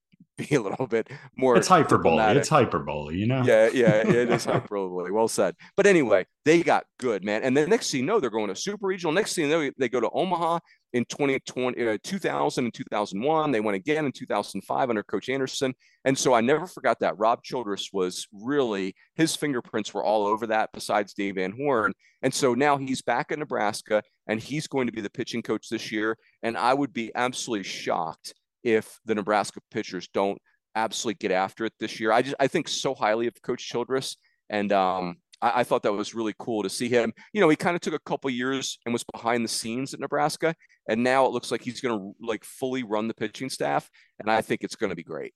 [0.48, 1.56] be a little bit more.
[1.56, 2.22] It's hyperbole.
[2.36, 3.42] It's hyperbole, you know?
[3.44, 5.10] Yeah, yeah, it is hyperbole.
[5.10, 5.54] Well said.
[5.76, 7.42] But anyway, they got good, man.
[7.42, 9.12] And the next thing you know, they're going to super regional.
[9.12, 10.60] Next thing you know, they go to Omaha
[10.92, 13.52] in 2020, uh, 2000 and 2001.
[13.52, 15.74] They went again in 2005 under Coach Anderson.
[16.04, 17.18] And so I never forgot that.
[17.18, 21.92] Rob Childress was really, his fingerprints were all over that besides Dave Van Horn.
[22.22, 25.68] And so now he's back in Nebraska and he's going to be the pitching coach
[25.68, 26.16] this year.
[26.42, 30.38] And I would be absolutely shocked if the Nebraska pitchers don't
[30.74, 32.12] absolutely get after it this year.
[32.12, 34.16] I just I think so highly of Coach Childress,
[34.48, 37.12] and um, I, I, thought that was really cool to see him.
[37.32, 40.00] You know, he kind of took a couple years and was behind the scenes at
[40.00, 40.54] Nebraska,
[40.88, 44.30] and now it looks like he's going to like fully run the pitching staff, and
[44.30, 45.34] I think it's going to be great.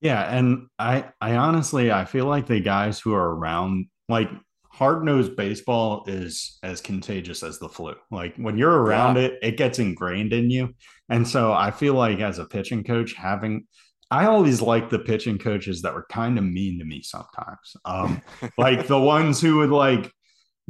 [0.00, 4.30] Yeah, and I I honestly I feel like the guys who are around like
[4.70, 7.94] hard nosed baseball is as contagious as the flu.
[8.10, 9.22] Like when you're around yeah.
[9.22, 10.74] it, it gets ingrained in you.
[11.08, 13.66] And so I feel like as a pitching coach, having
[14.12, 17.76] I always like the pitching coaches that were kind of mean to me sometimes.
[17.84, 18.22] Um,
[18.58, 20.12] like the ones who would like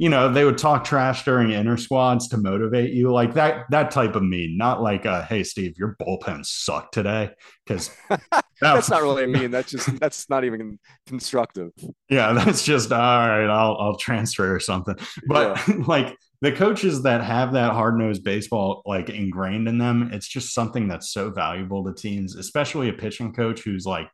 [0.01, 3.91] you know, they would talk trash during inner squads to motivate you, like that that
[3.91, 7.29] type of mean, not like, uh, "Hey, Steve, your bullpen sucked today,"
[7.67, 9.51] because that, that's not really a mean.
[9.51, 11.69] That's just that's not even constructive.
[12.09, 13.45] Yeah, that's just all right.
[13.45, 14.95] I'll I'll transfer or something.
[15.27, 15.75] But yeah.
[15.85, 20.55] like the coaches that have that hard nosed baseball like ingrained in them, it's just
[20.55, 24.09] something that's so valuable to teams, especially a pitching coach who's like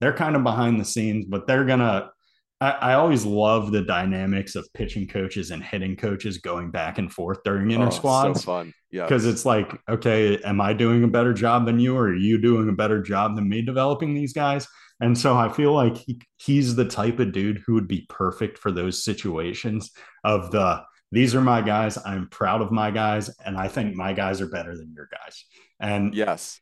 [0.00, 2.10] they're kind of behind the scenes, but they're gonna
[2.62, 7.12] I, I, always love the dynamics of pitching coaches and hitting coaches going back and
[7.12, 8.40] forth during inter oh, squads.
[8.40, 8.74] So fun.
[8.92, 9.02] Yeah.
[9.02, 12.40] Because it's like, okay, am I doing a better job than you, or are you
[12.40, 14.68] doing a better job than me developing these guys?
[15.00, 18.58] And so I feel like he, he's the type of dude who would be perfect
[18.58, 19.90] for those situations
[20.22, 21.98] of the these are my guys.
[22.06, 25.44] I'm proud of my guys, and I think my guys are better than your guys.
[25.78, 26.60] And yes,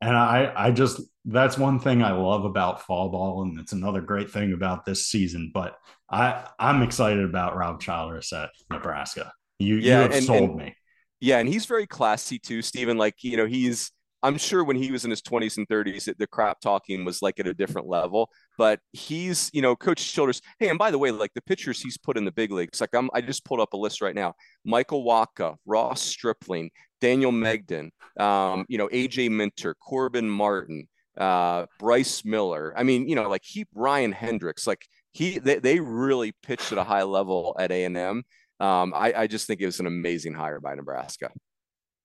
[0.00, 4.00] and I, I just that's one thing I love about fall ball, and it's another
[4.00, 5.50] great thing about this season.
[5.52, 5.76] But
[6.10, 9.32] I, I'm excited about Rob Childress at Nebraska.
[9.58, 10.76] You, yeah, you have and, sold and, me.
[11.20, 12.96] Yeah, and he's very classy too, Stephen.
[12.96, 13.90] Like you know, he's
[14.22, 17.38] I'm sure when he was in his 20s and 30s, the crap talking was like
[17.38, 18.28] at a different level.
[18.56, 20.40] But he's, you know, Coach Childress.
[20.58, 22.94] Hey, and by the way, like the pitchers he's put in the big leagues, like
[22.94, 24.34] I'm, I just pulled up a list right now:
[24.64, 26.70] Michael Wacha, Ross Stripling,
[27.00, 32.72] Daniel Mengden, um, you know, AJ Minter, Corbin Martin, uh, Bryce Miller.
[32.76, 36.78] I mean, you know, like he, Ryan Hendrix, like he, they, they really pitched at
[36.78, 38.24] a high level at A and M.
[38.60, 41.30] Um, I, I just think it was an amazing hire by Nebraska.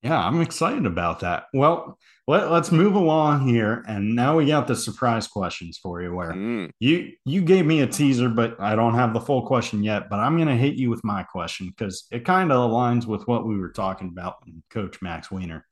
[0.04, 1.46] Yeah, I'm excited about that.
[1.54, 6.14] Well, let, us move along here, and now we got the surprise questions for you.
[6.14, 6.70] Where mm.
[6.78, 10.10] you you gave me a teaser, but I don't have the full question yet.
[10.10, 13.26] But I'm going to hit you with my question because it kind of aligns with
[13.26, 14.36] what we were talking about,
[14.68, 15.66] Coach Max Weiner.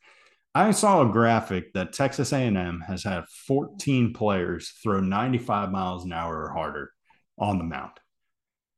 [0.55, 6.13] I saw a graphic that Texas A&M has had 14 players throw 95 miles an
[6.13, 6.91] hour or harder
[7.39, 7.93] on the mound,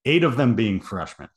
[0.05, 1.29] eight of them being freshmen.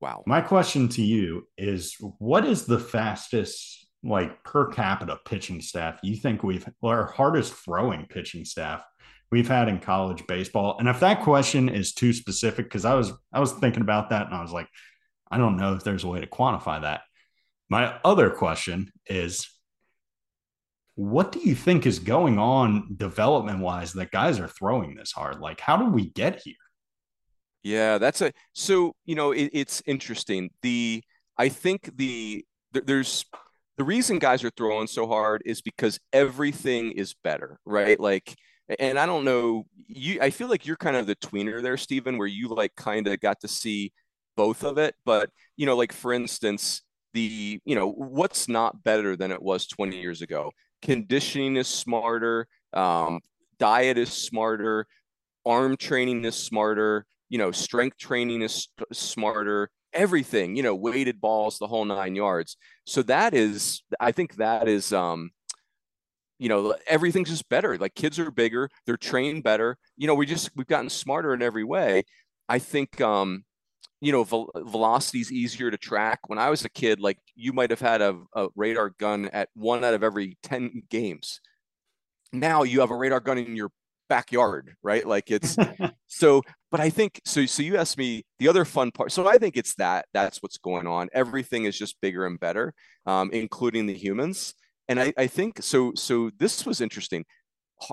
[0.00, 0.22] Wow.
[0.26, 6.16] My question to you is what is the fastest like per capita pitching staff you
[6.16, 8.82] think we've our hardest throwing pitching staff
[9.30, 10.76] we've had in college baseball?
[10.78, 14.26] And if that question is too specific, because I was I was thinking about that
[14.26, 14.68] and I was like,
[15.30, 17.02] I don't know if there's a way to quantify that.
[17.68, 19.48] My other question is
[20.94, 25.40] what do you think is going on development wise that guys are throwing this hard?
[25.40, 26.54] Like, how did we get here?
[27.62, 30.50] Yeah, that's a so you know it, it's interesting.
[30.62, 31.02] The
[31.36, 33.24] I think the there's
[33.76, 37.98] the reason guys are throwing so hard is because everything is better, right?
[37.98, 38.36] Like,
[38.78, 40.20] and I don't know you.
[40.22, 43.20] I feel like you're kind of the tweener there, Stephen, where you like kind of
[43.20, 43.92] got to see
[44.36, 44.94] both of it.
[45.04, 46.82] But you know, like for instance,
[47.12, 50.50] the you know what's not better than it was 20 years ago.
[50.82, 52.46] Conditioning is smarter.
[52.72, 53.20] Um,
[53.58, 54.86] diet is smarter.
[55.44, 61.58] Arm training is smarter you know, strength training is smarter, everything, you know, weighted balls,
[61.58, 62.56] the whole nine yards.
[62.84, 65.30] So that is, I think that is, um,
[66.38, 67.78] you know, everything's just better.
[67.78, 69.78] Like kids are bigger, they're trained better.
[69.96, 72.02] You know, we just we've gotten smarter in every way.
[72.48, 73.44] I think, um,
[74.00, 76.28] you know, vel- velocity is easier to track.
[76.28, 79.50] When I was a kid, like you might have had a, a radar gun at
[79.54, 81.40] one out of every ten games.
[82.32, 83.70] Now you have a radar gun in your
[84.10, 85.06] backyard, right?
[85.06, 85.56] Like it's
[86.08, 87.46] so, but I think so.
[87.46, 89.12] So you asked me the other fun part.
[89.12, 91.08] So I think it's that that's what's going on.
[91.14, 92.74] Everything is just bigger and better,
[93.06, 94.52] um, including the humans.
[94.88, 95.92] And I, I think so.
[95.94, 97.24] So this was interesting.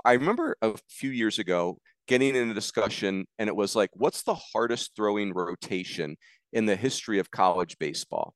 [0.04, 4.24] I remember a few years ago getting in a discussion, and it was like, what's
[4.24, 6.18] the hardest throwing rotation
[6.52, 8.34] in the history of college baseball?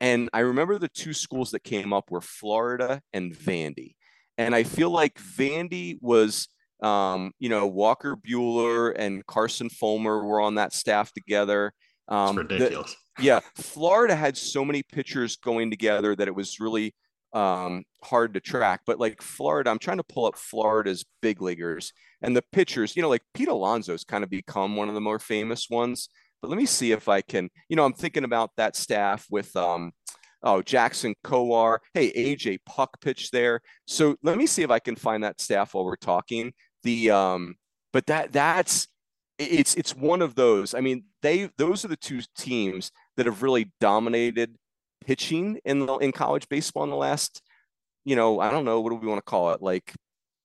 [0.00, 3.94] And I remember the two schools that came up were Florida and Vandy.
[4.38, 6.48] And I feel like Vandy was
[6.82, 11.72] um, you know, Walker Buehler and Carson Fulmer were on that staff together.
[12.08, 12.96] Um, ridiculous.
[13.16, 16.94] The, yeah, Florida had so many pitchers going together that it was really
[17.32, 18.80] um, hard to track.
[18.86, 22.96] But like Florida, I'm trying to pull up Florida's big leaguers and the pitchers.
[22.96, 26.08] You know, like Pete Alonso's kind of become one of the more famous ones.
[26.42, 27.50] But let me see if I can.
[27.68, 29.92] You know, I'm thinking about that staff with um,
[30.42, 31.78] oh Jackson Kowar.
[31.92, 33.60] Hey, AJ Puk pitched there.
[33.86, 36.52] So let me see if I can find that staff while we're talking
[36.82, 37.56] the um
[37.92, 38.88] but that that's
[39.38, 43.42] it's it's one of those i mean they those are the two teams that have
[43.42, 44.56] really dominated
[45.04, 47.42] pitching in the, in college baseball in the last
[48.04, 49.94] you know i don't know what do we want to call it like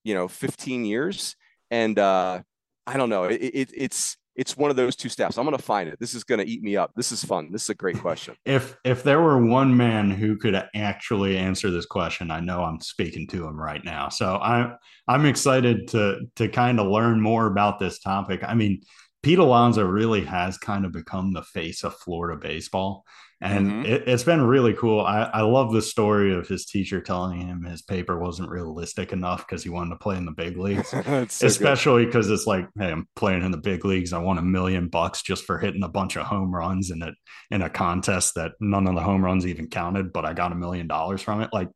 [0.04, 1.36] you know 15 years?
[1.72, 2.42] And uh
[2.88, 5.38] i don't know it, it it's it's one of those two steps.
[5.38, 6.00] I'm going to find it.
[6.00, 6.92] This is going to eat me up.
[6.96, 7.52] This is fun.
[7.52, 8.36] This is a great question.
[8.46, 12.82] If if there were one man who could actually answer this question, I know I'm
[12.82, 14.10] speaking to him right now.
[14.10, 14.78] So I'm
[15.08, 18.42] I'm excited to to kind of learn more about this topic.
[18.44, 18.82] I mean,
[19.24, 23.06] Pete Alonso really has kind of become the face of Florida baseball.
[23.42, 23.86] And mm-hmm.
[23.86, 25.02] it, has been really cool.
[25.02, 29.46] I, I love the story of his teacher telling him his paper wasn't realistic enough
[29.46, 30.90] because he wanted to play in the big leagues.
[30.90, 31.02] so
[31.46, 34.14] Especially because it's like, hey, I'm playing in the big leagues.
[34.14, 37.12] I want a million bucks just for hitting a bunch of home runs in a
[37.52, 40.56] in a contest that none of the home runs even counted, but I got a
[40.56, 41.50] million dollars from it.
[41.52, 41.70] Like,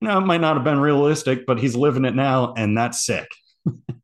[0.00, 3.06] you know, it might not have been realistic, but he's living it now, and that's
[3.06, 3.28] sick.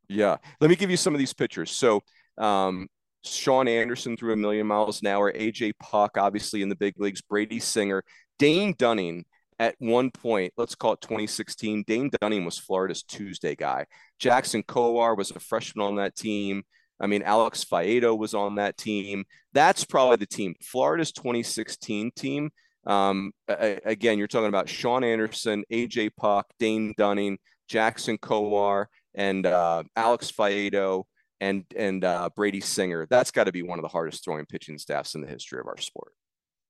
[0.08, 0.36] yeah.
[0.60, 1.72] Let me give you some of these pictures.
[1.72, 2.02] So
[2.38, 2.88] um,
[3.24, 5.32] Shaun Anderson threw a million miles an hour.
[5.32, 7.20] AJ Puk, obviously in the big leagues.
[7.20, 8.02] Brady Singer,
[8.38, 9.24] Dane Dunning.
[9.58, 13.84] At one point, let's call it 2016, Dane Dunning was Florida's Tuesday guy.
[14.18, 16.62] Jackson Kowar was a freshman on that team.
[16.98, 19.24] I mean, Alex Faedo was on that team.
[19.52, 20.54] That's probably the team.
[20.62, 22.50] Florida's 2016 team.
[22.86, 29.82] Um, again, you're talking about Shaun Anderson, AJ Puk, Dane Dunning, Jackson Kowar, and uh,
[29.96, 31.04] Alex Faedo
[31.40, 33.06] and and uh, Brady Singer.
[33.08, 35.66] That's got to be one of the hardest throwing pitching staffs in the history of
[35.66, 36.12] our sport.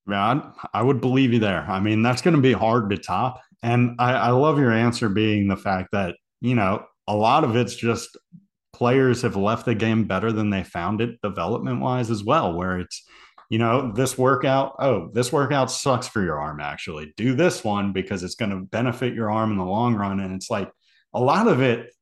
[0.09, 1.63] Yeah, I would believe you there.
[1.69, 3.41] I mean, that's going to be hard to top.
[3.63, 7.55] And I, I love your answer being the fact that, you know, a lot of
[7.55, 8.17] it's just
[8.73, 12.79] players have left the game better than they found it development wise as well, where
[12.79, 13.05] it's,
[13.51, 17.13] you know, this workout, oh, this workout sucks for your arm, actually.
[17.17, 20.21] Do this one because it's going to benefit your arm in the long run.
[20.21, 20.71] And it's like
[21.13, 21.93] a lot of it,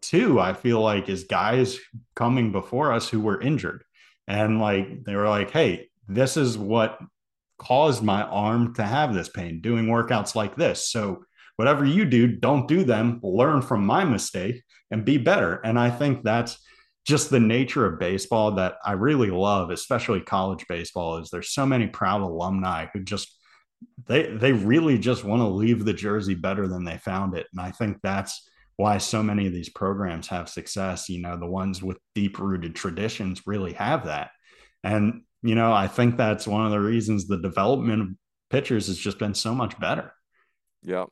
[0.00, 1.78] too, I feel like, is guys
[2.14, 3.84] coming before us who were injured.
[4.26, 6.98] And like, they were like, hey, this is what
[7.58, 10.90] caused my arm to have this pain doing workouts like this.
[10.90, 11.24] So,
[11.56, 15.60] whatever you do, don't do them, learn from my mistake and be better.
[15.64, 16.58] And I think that's
[17.06, 21.66] just the nature of baseball that I really love, especially college baseball, is there's so
[21.66, 23.36] many proud alumni who just
[24.06, 27.46] they they really just want to leave the jersey better than they found it.
[27.52, 31.08] And I think that's why so many of these programs have success.
[31.08, 34.30] You know, the ones with deep rooted traditions really have that.
[34.82, 38.08] And, you know, I think that's one of the reasons the development of
[38.50, 40.12] pitchers has just been so much better.
[40.82, 41.04] Yeah.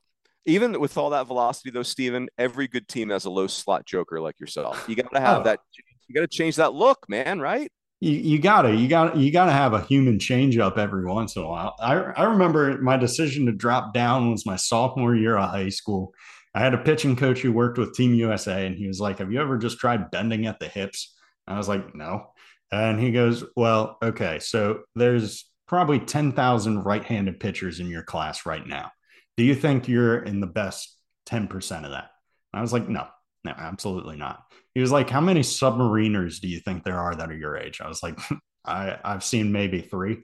[0.45, 4.21] Even with all that velocity, though, Stephen, every good team has a low slot joker
[4.21, 4.85] like yourself.
[4.89, 5.45] You got to have oh.
[5.45, 5.61] that.
[6.09, 7.41] You got to change that look, man.
[7.41, 7.71] Right?
[8.01, 11.43] You, you gotta, you gotta, you gotta have a human change up every once in
[11.43, 11.77] a while.
[11.81, 16.13] I, I remember my decision to drop down was my sophomore year of high school.
[16.55, 19.32] I had a pitching coach who worked with Team USA, and he was like, "Have
[19.32, 21.14] you ever just tried bending at the hips?"
[21.46, 22.32] I was like, "No."
[22.72, 28.46] And he goes, Well, okay, so there's probably 10,000 right handed pitchers in your class
[28.46, 28.90] right now.
[29.36, 30.96] Do you think you're in the best
[31.26, 31.50] 10%
[31.84, 32.11] of that?
[32.53, 33.07] And I was like, No,
[33.44, 34.42] no, absolutely not.
[34.74, 37.80] He was like, How many submariners do you think there are that are your age?
[37.82, 38.18] I was like,
[38.64, 40.22] I, I've seen maybe three.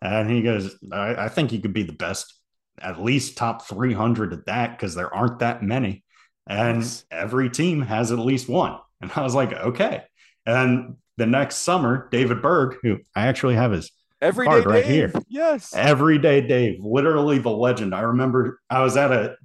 [0.00, 2.37] And he goes, I, I think you could be the best,
[2.82, 6.04] at least top 300 at that, because there aren't that many.
[6.48, 7.04] And nice.
[7.10, 8.78] every team has at least one.
[9.00, 10.02] And I was like, okay.
[10.44, 15.12] And the next summer, David Berg, who I actually have his everyday right Dave.
[15.12, 15.22] here.
[15.28, 15.74] Yes.
[15.74, 17.94] Everyday Dave, literally the legend.
[17.94, 19.36] I remember I was at a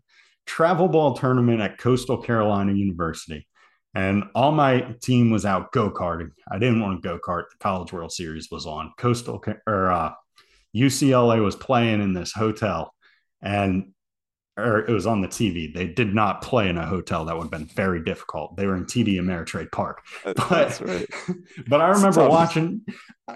[0.45, 3.47] travel ball tournament at Coastal Carolina University,
[3.93, 6.31] and all my team was out go karting.
[6.49, 7.43] I didn't want to go kart.
[7.51, 8.91] The College World Series was on.
[8.97, 10.11] Coastal or uh,
[10.75, 12.93] UCLA was playing in this hotel,
[13.44, 13.94] and
[14.58, 15.74] or it was on the TV.
[15.74, 17.26] They did not play in a hotel.
[17.26, 18.56] That would have been very difficult.
[18.56, 20.04] They were in TD Ameritrade Park.
[20.24, 21.06] But, right.
[21.68, 22.82] but I remember watching.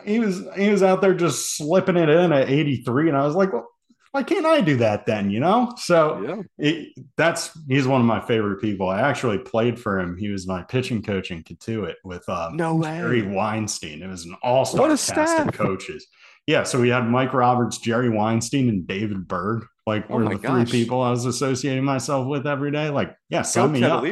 [0.05, 3.35] He was he was out there just slipping it in at 83, and I was
[3.35, 3.67] like, well,
[4.11, 5.31] why can't I do that then?
[5.31, 5.73] You know.
[5.77, 6.41] So yeah.
[6.65, 8.89] it, that's he's one of my favorite people.
[8.89, 10.17] I actually played for him.
[10.17, 12.97] He was my pitching coach in Cotuit with um, no way.
[12.97, 14.03] Jerry Weinstein.
[14.03, 16.05] It was an all star cast of coaches.
[16.45, 20.35] Yeah, so we had Mike Roberts, Jerry Weinstein, and David Berg like oh were the
[20.35, 20.69] gosh.
[20.69, 22.89] three people I was associating myself with every day.
[22.89, 24.03] Like, yeah, sign me up.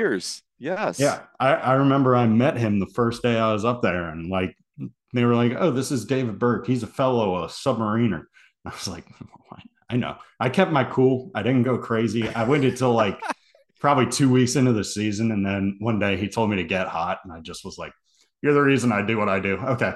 [0.57, 0.99] Yes.
[0.99, 1.23] Yeah.
[1.39, 4.55] I, I remember I met him the first day I was up there and like
[5.13, 6.65] they were like, Oh, this is David Berg.
[6.65, 8.23] He's a fellow, a submariner.
[8.65, 9.05] I was like,
[9.89, 10.17] I know.
[10.39, 11.32] I kept my cool.
[11.36, 12.28] I didn't go crazy.
[12.28, 13.19] I waited until like
[13.80, 15.32] probably two weeks into the season.
[15.32, 17.19] And then one day he told me to get hot.
[17.23, 17.91] And I just was like,
[18.41, 19.57] You're the reason I do what I do.
[19.57, 19.93] Okay.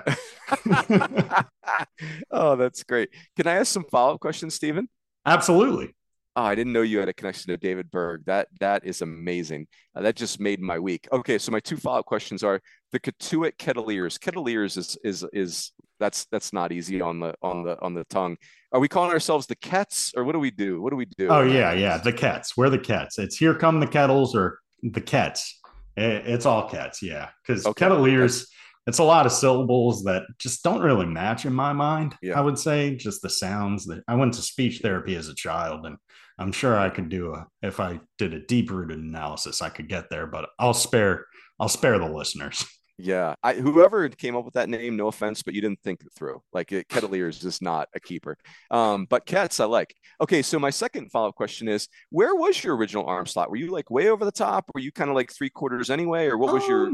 [2.32, 3.10] oh, that's great.
[3.36, 4.88] Can I ask some follow-up questions, Stephen?
[5.30, 5.96] Absolutely.
[6.36, 8.24] Oh, I didn't know you had a connection to David Berg.
[8.26, 9.68] That that is amazing.
[9.96, 11.08] Uh, that just made my week.
[11.12, 12.62] Okay, so my two follow-up questions are
[12.92, 14.18] the Cotuit Kettleers.
[14.18, 18.38] Kettleers is is is that's that's not easy on the on the on the tongue.
[18.72, 20.82] Are we calling ourselves the Kets or what do we do?
[20.82, 21.28] What do we do?
[21.28, 22.56] Oh yeah, yeah, the Kets.
[22.56, 23.20] We're the Kets.
[23.20, 25.42] It's here come the kettles or the Kets.
[25.98, 27.30] It's all Kets, yeah.
[27.46, 27.86] Because okay.
[27.86, 28.46] Kettleers
[28.88, 32.16] it's a lot of syllables that just don't really match in my mind.
[32.22, 32.40] Yeah.
[32.40, 35.86] I would say just the sounds that I went to speech therapy as a child,
[35.86, 35.98] and
[36.38, 39.90] I'm sure I could do a if I did a deep rooted analysis, I could
[39.90, 40.28] get there.
[40.28, 41.26] But I'll spare
[41.60, 42.66] I'll spare the listeners.
[43.02, 46.12] Yeah, I, whoever came up with that name, no offense, but you didn't think it
[46.14, 46.42] through.
[46.52, 48.38] Like it, Kettleer is just not a keeper.
[48.72, 49.96] Um, but cats, I like.
[50.20, 53.50] Okay, so my second follow up question is, where was your original arm slot?
[53.50, 54.70] Were you like way over the top?
[54.74, 56.92] Were you kind of like three quarters anyway, or what was um, your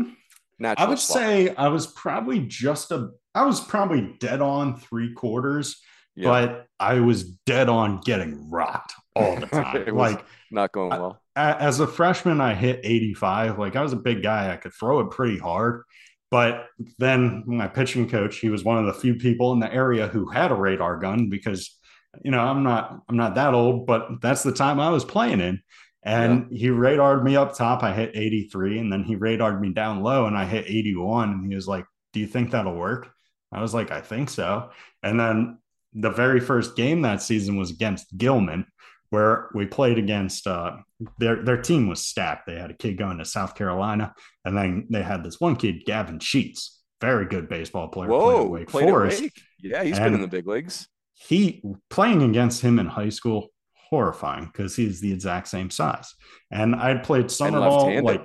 [0.59, 1.19] Natural I would slot.
[1.19, 5.81] say I was probably just a I was probably dead on three quarters,
[6.15, 9.95] but I was dead on getting rocked all the time.
[9.95, 11.21] like not going well.
[11.35, 13.59] I, as a freshman, I hit 85.
[13.59, 14.53] Like I was a big guy.
[14.53, 15.83] I could throw it pretty hard.
[16.31, 20.07] But then my pitching coach, he was one of the few people in the area
[20.07, 21.77] who had a radar gun because
[22.23, 25.41] you know, I'm not I'm not that old, but that's the time I was playing
[25.41, 25.61] in.
[26.05, 26.57] And yeah.
[26.59, 27.83] he radared me up top.
[27.83, 28.79] I hit 83.
[28.79, 31.31] And then he radared me down low and I hit 81.
[31.31, 33.09] And he was like, Do you think that'll work?
[33.51, 34.69] I was like, I think so.
[35.01, 35.59] And then
[35.93, 38.65] the very first game that season was against Gilman,
[39.09, 40.77] where we played against uh,
[41.17, 42.47] their their team was stacked.
[42.47, 45.85] They had a kid going to South Carolina, and then they had this one kid,
[45.85, 48.09] Gavin Sheets, very good baseball player.
[48.09, 49.23] Whoa, Wake Forest.
[49.59, 50.87] Yeah, he's and been in the big leagues.
[51.13, 53.47] He playing against him in high school
[53.95, 56.13] horrifying because he's the exact same size.
[56.51, 58.23] And I'd played summer ball like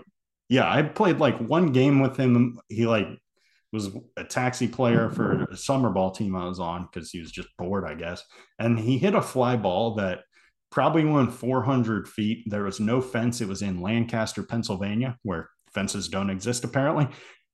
[0.48, 2.58] yeah, I played like one game with him.
[2.68, 3.06] He like
[3.72, 7.30] was a taxi player for a summer ball team I was on because he was
[7.30, 8.24] just bored, I guess.
[8.58, 10.22] And he hit a fly ball that
[10.72, 12.50] probably went 400 feet.
[12.50, 13.40] There was no fence.
[13.40, 17.06] It was in Lancaster, Pennsylvania, where fences don't exist apparently.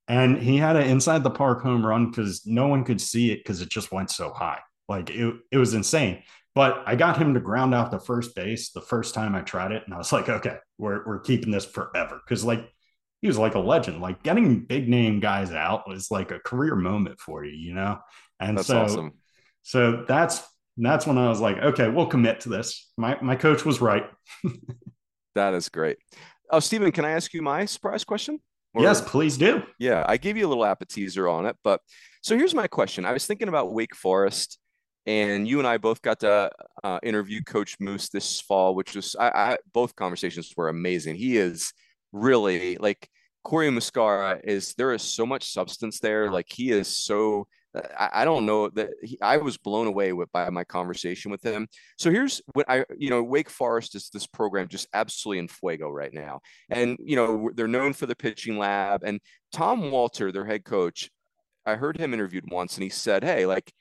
[0.09, 3.41] And he had an inside the park home run because no one could see it
[3.41, 4.61] because it just went so high.
[4.89, 6.23] Like it, it was insane.
[6.57, 9.73] But I got him to ground out the first base the first time I tried
[9.73, 9.83] it.
[9.85, 12.19] And I was like, okay, we're, we're keeping this forever.
[12.27, 12.73] Cause like
[13.21, 14.01] he was like a legend.
[14.01, 17.99] Like getting big name guys out was like a career moment for you, you know?
[18.41, 19.13] And that's so, awesome.
[19.65, 20.43] so that's,
[20.79, 22.91] that's when I was like, okay, we'll commit to this.
[22.97, 24.07] My, my coach was right.
[25.35, 25.99] that is great.
[26.51, 28.41] Oh, Stephen, can I ask you my surprise question?
[28.73, 29.63] Or, yes, please do.
[29.79, 31.83] Yeah, I gave you a little appetizer on it, but
[32.23, 33.05] so here's my question.
[33.05, 34.59] I was thinking about Wake Forest,
[35.07, 36.51] and you and I both got to
[36.83, 41.17] uh, interview Coach Moose this fall, which was I, I, both conversations were amazing.
[41.17, 41.73] He is
[42.13, 43.09] really like
[43.45, 46.31] Corey Muscara is there is so much substance there.
[46.31, 47.47] Like he is so
[47.99, 51.43] I, I don't know that he, I was blown away with by my conversation with
[51.45, 51.69] him.
[51.99, 55.91] So here's what I, you know, Wake Forest is this program just absolutely in fuego
[55.91, 56.41] right now.
[56.71, 59.21] And, you know, they're known for the pitching lab and
[59.53, 61.11] Tom Walter, their head coach,
[61.65, 63.73] I heard him interviewed once and he said, Hey, like,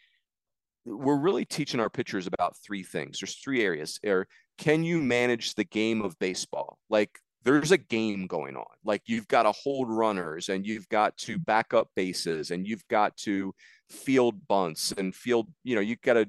[0.85, 3.19] we're really teaching our pitchers about three things.
[3.19, 3.99] There's three areas.
[4.05, 4.27] Or
[4.57, 6.77] can you manage the game of baseball?
[6.89, 8.65] Like there's a game going on.
[8.83, 12.87] Like you've got to hold runners and you've got to back up bases and you've
[12.87, 13.53] got to
[13.89, 16.27] field bunts and field, you know, you got to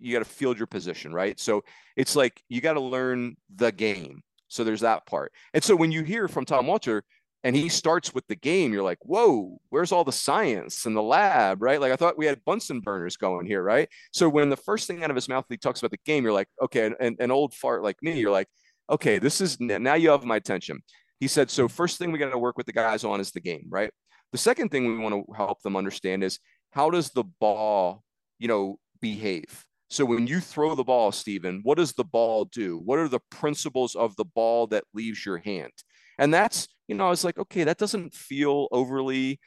[0.00, 1.40] you got to field your position, right?
[1.40, 1.64] So
[1.96, 4.22] it's like you got to learn the game.
[4.46, 5.32] So there's that part.
[5.52, 7.02] And so when you hear from Tom Walter
[7.44, 11.02] and he starts with the game, you're like, whoa, where's all the science and the
[11.02, 11.80] lab, right?
[11.80, 13.88] Like I thought we had Bunsen burners going here, right?
[14.12, 16.32] So when the first thing out of his mouth he talks about the game, you're
[16.32, 18.48] like, okay, and an old fart like me, you're like,
[18.90, 20.82] okay, this is now you have my attention.
[21.20, 23.40] He said, so first thing we got to work with the guys on is the
[23.40, 23.90] game, right?
[24.32, 26.38] The second thing we want to help them understand is
[26.72, 28.02] how does the ball,
[28.38, 29.64] you know, behave?
[29.90, 32.78] So when you throw the ball, Stephen, what does the ball do?
[32.84, 35.72] What are the principles of the ball that leaves your hand?
[36.18, 39.38] And that's, you know, I was like, okay, that doesn't feel overly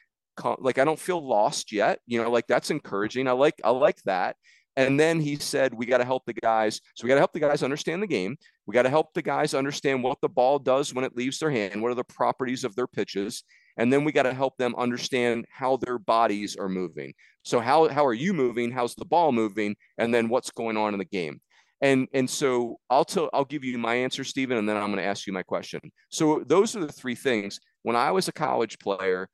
[0.58, 1.98] like I don't feel lost yet.
[2.06, 3.28] You know, like that's encouraging.
[3.28, 4.36] I like I like that.
[4.76, 6.80] And then he said, we got to help the guys.
[6.94, 8.36] So we got to help the guys understand the game.
[8.66, 11.50] We got to help the guys understand what the ball does when it leaves their
[11.50, 11.82] hand.
[11.82, 13.44] What are the properties of their pitches?
[13.76, 17.12] And then we got to help them understand how their bodies are moving.
[17.42, 18.70] So how, how are you moving?
[18.70, 19.76] How's the ball moving?
[19.98, 21.40] And then what's going on in the game?
[21.82, 24.98] And, and so I'll tell, I'll give you my answer, Stephen, and then I'm going
[24.98, 25.80] to ask you my question.
[26.10, 27.58] So those are the three things.
[27.82, 29.28] When I was a college player,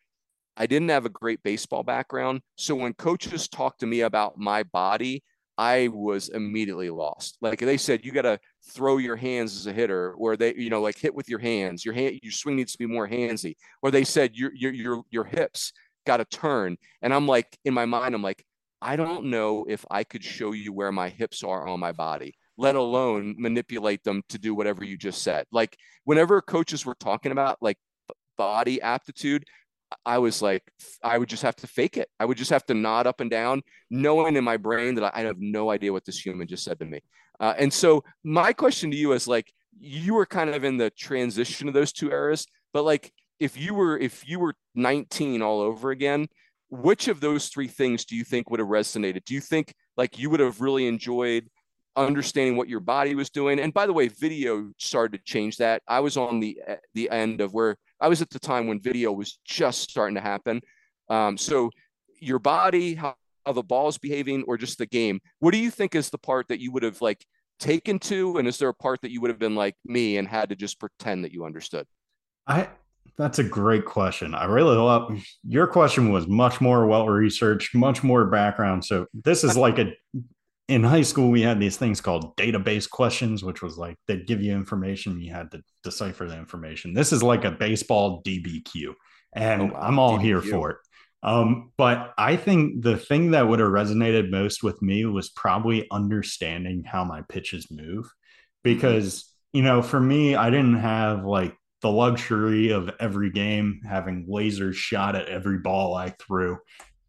[0.56, 2.40] I didn't have a great baseball background.
[2.56, 5.22] So when coaches talked to me about my body,
[5.58, 7.36] I was immediately lost.
[7.40, 8.38] Like they said, you got to
[8.72, 11.84] throw your hands as a hitter, or they, you know, like hit with your hands.
[11.84, 13.56] Your hand, your swing needs to be more handsy.
[13.82, 15.72] Or they said your your your your hips
[16.06, 16.76] got to turn.
[17.02, 18.44] And I'm like, in my mind, I'm like,
[18.80, 22.37] I don't know if I could show you where my hips are on my body,
[22.58, 25.46] let alone manipulate them to do whatever you just said.
[25.52, 27.78] Like whenever coaches were talking about like
[28.36, 29.44] body aptitude,
[30.04, 30.62] I was like,
[31.02, 32.08] I would just have to fake it.
[32.20, 35.20] I would just have to nod up and down, knowing in my brain that I
[35.20, 37.00] have no idea what this human just said to me.
[37.40, 39.50] Uh, and so, my question to you is like,
[39.80, 43.72] you were kind of in the transition of those two eras, but like, if you
[43.72, 46.26] were if you were 19 all over again,
[46.70, 49.24] which of those three things do you think would have resonated?
[49.24, 51.48] Do you think like you would have really enjoyed
[52.06, 53.58] understanding what your body was doing?
[53.58, 55.82] And by the way, video started to change that.
[55.88, 56.58] I was on the
[56.94, 60.20] the end of where I was at the time when video was just starting to
[60.20, 60.60] happen.
[61.08, 61.70] Um, so
[62.20, 65.20] your body, how, how the ball is behaving, or just the game.
[65.40, 67.24] What do you think is the part that you would have like
[67.58, 70.28] taken to, and is there a part that you would have been like me and
[70.28, 71.86] had to just pretend that you understood?
[72.46, 72.68] I
[73.16, 74.34] that's a great question.
[74.34, 78.84] I really love your question was much more well researched, much more background.
[78.84, 79.92] So this is like a
[80.68, 84.42] in high school we had these things called database questions which was like they'd give
[84.42, 88.94] you information you had to decipher the information this is like a baseball dbq
[89.34, 89.80] and oh, wow.
[89.80, 90.22] i'm all DBQ.
[90.22, 90.76] here for it
[91.22, 95.86] um, but i think the thing that would have resonated most with me was probably
[95.90, 98.12] understanding how my pitches move
[98.62, 104.26] because you know for me i didn't have like the luxury of every game having
[104.26, 106.58] lasers shot at every ball i threw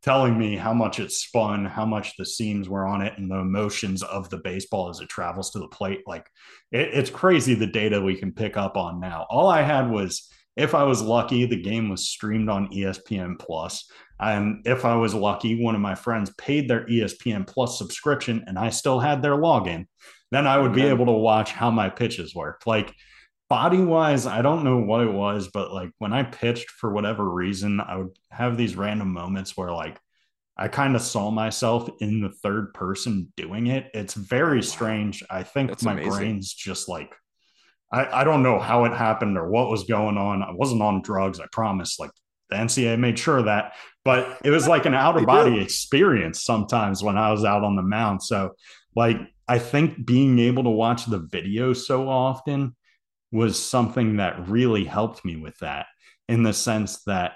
[0.01, 3.35] telling me how much it spun, how much the seams were on it, and the
[3.35, 6.01] emotions of the baseball as it travels to the plate.
[6.07, 6.25] Like
[6.71, 9.25] it, it's crazy the data we can pick up on now.
[9.29, 13.89] All I had was if I was lucky, the game was streamed on ESPN Plus.
[14.19, 18.59] And if I was lucky, one of my friends paid their ESPN Plus subscription and
[18.59, 19.85] I still had their login.
[20.31, 22.67] then I would be able to watch how my pitches worked.
[22.67, 22.93] Like
[23.49, 27.27] body wise, I don't know what it was, but like when I pitched for whatever
[27.27, 29.99] reason, I would have these random moments where like
[30.55, 33.89] I kind of saw myself in the third person doing it.
[33.93, 35.23] It's very strange.
[35.29, 36.11] I think That's my amazing.
[36.11, 37.15] brain's just like
[37.91, 40.43] I, I don't know how it happened or what was going on.
[40.43, 41.99] I wasn't on drugs, I promise.
[41.99, 42.11] Like
[42.49, 43.73] the NCAA made sure of that,
[44.05, 47.81] but it was like an outer body experience sometimes when I was out on the
[47.81, 48.21] mound.
[48.21, 48.51] So,
[48.95, 52.75] like, I think being able to watch the video so often
[53.31, 55.85] was something that really helped me with that
[56.27, 57.33] in the sense that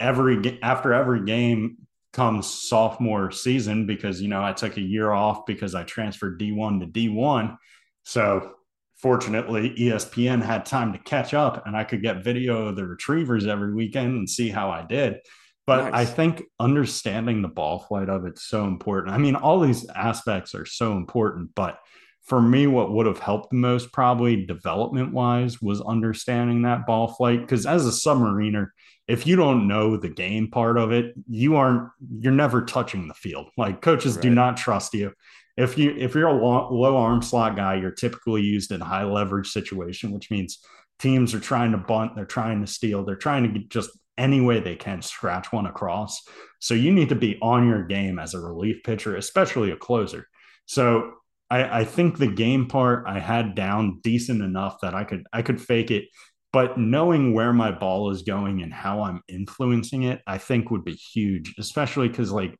[0.00, 1.76] every after every game
[2.12, 6.80] comes sophomore season because you know I took a year off because I transferred D1
[6.80, 7.56] to D1
[8.04, 8.54] so
[8.96, 13.46] fortunately espn had time to catch up and i could get video of the retrievers
[13.46, 15.18] every weekend and see how i did.
[15.66, 15.92] But nice.
[15.94, 19.14] i think understanding the ball flight of it's so important.
[19.14, 21.78] I mean all these aspects are so important but
[22.24, 27.08] for me what would have helped the most probably development wise was understanding that ball
[27.08, 28.68] flight because as a submariner
[29.08, 33.14] if you don't know the game part of it you aren't you're never touching the
[33.14, 34.22] field like coaches right.
[34.22, 35.12] do not trust you
[35.56, 39.04] if you if you're a low, low arm slot guy, you're typically used in high
[39.04, 40.58] leverage situation, which means
[40.98, 44.40] teams are trying to bunt, they're trying to steal, they're trying to get just any
[44.40, 46.22] way they can scratch one across.
[46.60, 50.28] So you need to be on your game as a relief pitcher, especially a closer.
[50.66, 51.12] So
[51.52, 55.42] I, I think the game part I had down decent enough that I could I
[55.42, 56.04] could fake it
[56.52, 60.84] but knowing where my ball is going and how I'm influencing it, I think would
[60.84, 62.54] be huge, especially because like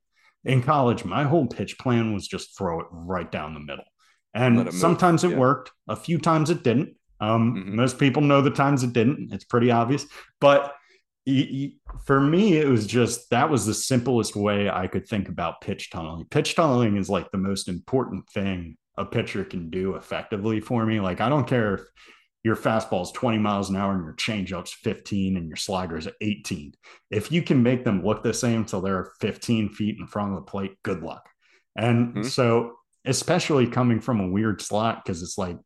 [0.44, 3.84] in college, my whole pitch plan was just throw it right down the middle.
[4.34, 5.36] And sometimes it yeah.
[5.36, 6.96] worked, a few times it didn't.
[7.20, 7.76] Um, mm-hmm.
[7.76, 9.30] Most people know the times it didn't.
[9.30, 10.06] It's pretty obvious.
[10.40, 10.74] But
[12.06, 15.90] for me, it was just that was the simplest way I could think about pitch
[15.90, 16.24] tunneling.
[16.30, 21.00] Pitch tunneling is like the most important thing a pitcher can do effectively for me.
[21.00, 21.80] Like, I don't care if
[22.44, 26.08] your fastball is 20 miles an hour and your changeup's 15 and your slider is
[26.20, 26.74] 18.
[27.10, 30.36] If you can make them look the same until they're 15 feet in front of
[30.36, 31.28] the plate, good luck.
[31.76, 32.22] And mm-hmm.
[32.24, 32.74] so,
[33.04, 35.56] especially coming from a weird slot, because it's like,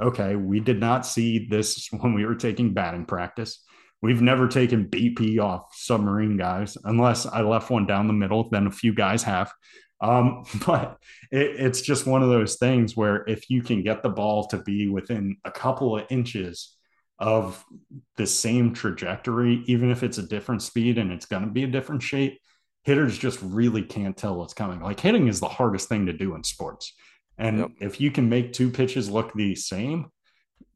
[0.00, 3.64] okay, we did not see this when we were taking batting practice.
[4.00, 8.66] We've never taken BP off submarine guys unless I left one down the middle, then
[8.66, 9.52] a few guys have.
[10.02, 10.98] Um, but
[11.30, 14.58] it, it's just one of those things where if you can get the ball to
[14.58, 16.76] be within a couple of inches
[17.18, 17.64] of
[18.16, 21.68] the same trajectory, even if it's a different speed and it's going to be a
[21.68, 22.38] different shape,
[22.82, 24.80] hitters just really can't tell what's coming.
[24.80, 26.92] Like hitting is the hardest thing to do in sports.
[27.38, 27.70] And yep.
[27.80, 30.10] if you can make two pitches look the same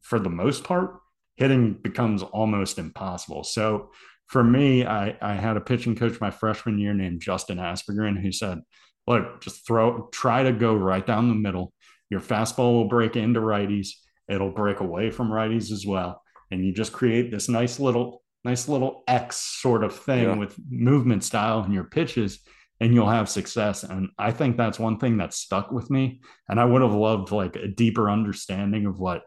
[0.01, 0.99] for the most part,
[1.35, 3.43] hitting becomes almost impossible.
[3.43, 3.91] So
[4.27, 8.31] for me, I, I had a pitching coach my freshman year named Justin Aspergren who
[8.31, 8.59] said,
[9.07, 11.73] look, just throw, try to go right down the middle.
[12.09, 13.89] Your fastball will break into righties.
[14.27, 16.21] It'll break away from righties as well.
[16.51, 20.35] And you just create this nice little, nice little X sort of thing yeah.
[20.35, 22.39] with movement style in your pitches
[22.79, 23.83] and you'll have success.
[23.83, 26.21] And I think that's one thing that stuck with me.
[26.47, 29.23] And I would have loved like a deeper understanding of what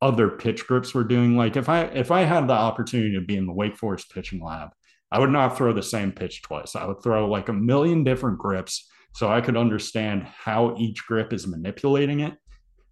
[0.00, 1.36] other pitch grips were doing.
[1.36, 4.42] Like if I if I had the opportunity to be in the Wake Forest pitching
[4.42, 4.70] lab,
[5.10, 6.74] I would not throw the same pitch twice.
[6.74, 11.32] I would throw like a million different grips so I could understand how each grip
[11.32, 12.34] is manipulating it.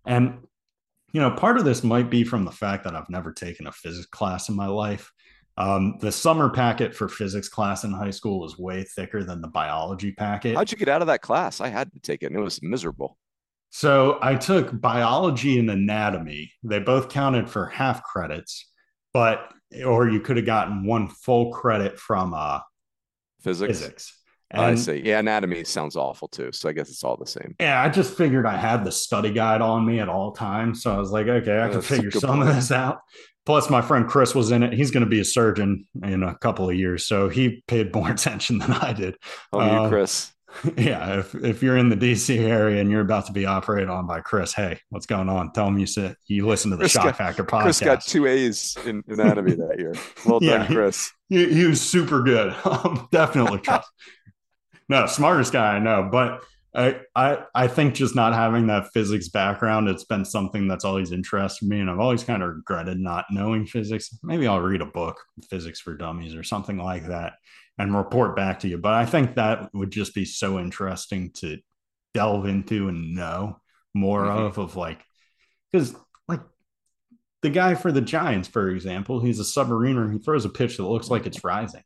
[0.06, 0.38] And,
[1.12, 3.72] you know, part of this might be from the fact that I've never taken a
[3.72, 5.12] physics class in my life.
[5.58, 9.48] Um, the summer packet for physics class in high school was way thicker than the
[9.48, 10.56] biology packet.
[10.56, 11.60] How'd you get out of that class?
[11.60, 13.18] I had to take it and it was miserable.
[13.70, 16.52] So I took biology and anatomy.
[16.62, 18.70] They both counted for half credits,
[19.12, 19.52] but
[19.84, 22.60] or you could have gotten one full credit from uh
[23.40, 23.80] physics.
[23.80, 24.21] Physics.
[24.53, 25.00] And, I see.
[25.03, 26.50] Yeah, anatomy sounds awful too.
[26.53, 27.57] So I guess it's all the same.
[27.59, 30.82] Yeah, I just figured I had the study guide on me at all times.
[30.82, 32.48] So I was like, okay, I can figure some point.
[32.48, 33.00] of this out.
[33.44, 34.72] Plus, my friend Chris was in it.
[34.72, 38.11] He's going to be a surgeon in a couple of years, so he paid more
[38.12, 39.16] attention than I did.
[39.53, 40.32] Oh, uh, you, Chris.
[40.76, 44.07] Yeah, if if you're in the DC area and you're about to be operated on
[44.07, 45.50] by Chris, hey, what's going on?
[45.53, 47.62] Tell him you sit, you listen to the Chris Schoch got, Factor podcast.
[47.62, 49.94] Chris got two A's in anatomy that year.
[50.26, 51.11] Well yeah, done, Chris.
[51.30, 52.55] He, he, was super good.
[52.66, 53.88] Um, definitely trust
[54.88, 56.08] no, smartest guy I know.
[56.10, 60.84] But I, I I think just not having that physics background, it's been something that's
[60.84, 64.18] always interested me, and I've always kind of regretted not knowing physics.
[64.22, 65.20] Maybe I'll read a book,
[65.50, 67.34] Physics for Dummies, or something like that,
[67.78, 68.78] and report back to you.
[68.78, 71.58] But I think that would just be so interesting to
[72.14, 73.60] delve into and know
[73.94, 74.44] more mm-hmm.
[74.44, 75.04] of, of like,
[75.70, 75.94] because
[76.26, 76.40] like
[77.42, 80.10] the guy for the Giants, for example, he's a submariner.
[80.10, 81.82] He throws a pitch that looks like it's rising.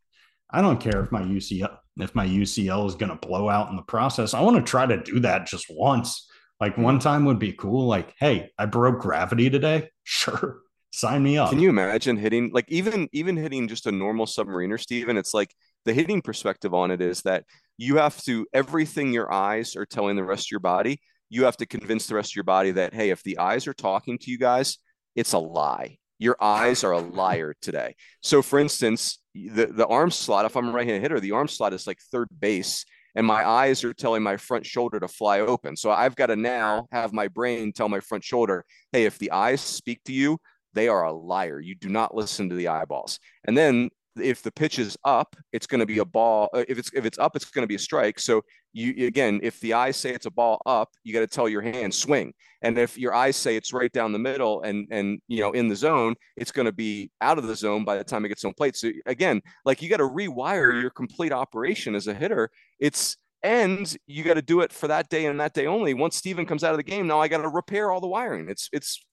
[0.49, 3.76] I don't care if my UCL if my UCL is going to blow out in
[3.76, 4.34] the process.
[4.34, 6.28] I want to try to do that just once
[6.61, 6.82] Like hmm.
[6.82, 7.86] one time would be cool.
[7.86, 9.90] Like, hey, I broke gravity today.
[10.09, 10.61] Sure,
[10.92, 11.51] sign me up.
[11.51, 15.16] Can you imagine hitting like even even hitting just a normal submariner, Stephen?
[15.16, 15.53] It's like
[15.84, 17.42] the hitting perspective on it is that
[17.76, 21.57] you have to everything your eyes are telling the rest of your body, you have
[21.57, 24.30] to convince the rest of your body that hey, if the eyes are talking to
[24.30, 24.78] you guys,
[25.16, 25.99] it's a lie.
[26.19, 27.95] Your eyes are a liar today.
[28.23, 31.73] So, for instance, the the arm slot, if I'm a right-handed hitter, the arm slot
[31.73, 32.85] is like third base
[33.17, 35.75] and my eyes are telling my front shoulder to fly open.
[35.75, 39.33] So I've got to now have my brain tell my front shoulder, hey, if the
[39.33, 40.39] eyes speak to you,
[40.75, 41.59] they are a liar.
[41.59, 43.19] You do not listen to the eyeballs.
[43.45, 43.89] And then
[44.21, 46.49] if the pitch is up, it's going to be a ball.
[46.53, 48.19] Uh, if it's if it's up, it's going to be a strike.
[48.19, 48.43] So
[48.73, 51.62] you again, if the eyes say it's a ball up, you got to tell your
[51.62, 52.33] hand swing.
[52.62, 55.69] And if your eyes say it's right down the middle and and you know in
[55.69, 58.45] the zone, it's going to be out of the zone by the time it gets
[58.45, 58.77] on plate.
[58.77, 62.51] So again, like you got to rewire your complete operation as a hitter.
[62.79, 65.95] It's and you got to do it for that day and that day only.
[65.95, 68.49] Once Stephen comes out of the game, now I got to repair all the wiring.
[68.49, 69.05] It's it's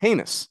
[0.00, 0.48] heinous.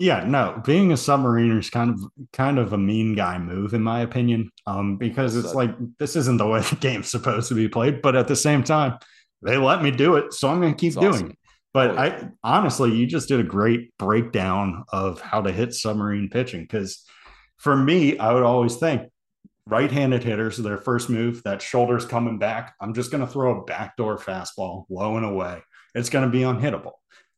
[0.00, 2.00] Yeah, no, being a submariner is kind of
[2.32, 4.50] kind of a mean guy move in my opinion.
[4.64, 8.14] Um, because it's like this isn't the way the game's supposed to be played, but
[8.14, 8.98] at the same time,
[9.42, 11.30] they let me do it, so I'm going to keep doing awesome.
[11.30, 11.38] it.
[11.74, 16.30] But oh, I honestly, you just did a great breakdown of how to hit submarine
[16.30, 17.04] pitching because
[17.56, 19.02] for me, I would always think
[19.66, 22.74] right-handed hitters, their first move, that shoulder's coming back.
[22.80, 25.62] I'm just going to throw a backdoor fastball low and away.
[25.94, 26.92] It's going to be unhittable.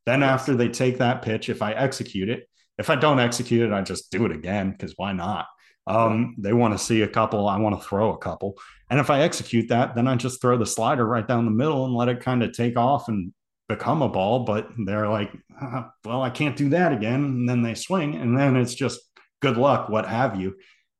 [0.05, 2.47] Then after they take that pitch, if I execute it,
[2.77, 5.45] if I don't execute it, I just do it again because why not?
[5.87, 7.47] Um, they want to see a couple.
[7.47, 8.57] I want to throw a couple.
[8.89, 11.85] And if I execute that, then I just throw the slider right down the middle
[11.85, 13.33] and let it kind of take off and
[13.67, 14.45] become a ball.
[14.45, 17.23] But they're like, uh, well, I can't do that again.
[17.23, 18.15] And then they swing.
[18.15, 18.99] And then it's just
[19.41, 20.55] good luck, what have you.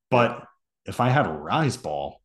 [0.09, 0.43] But
[0.85, 2.21] if I had a rise ball,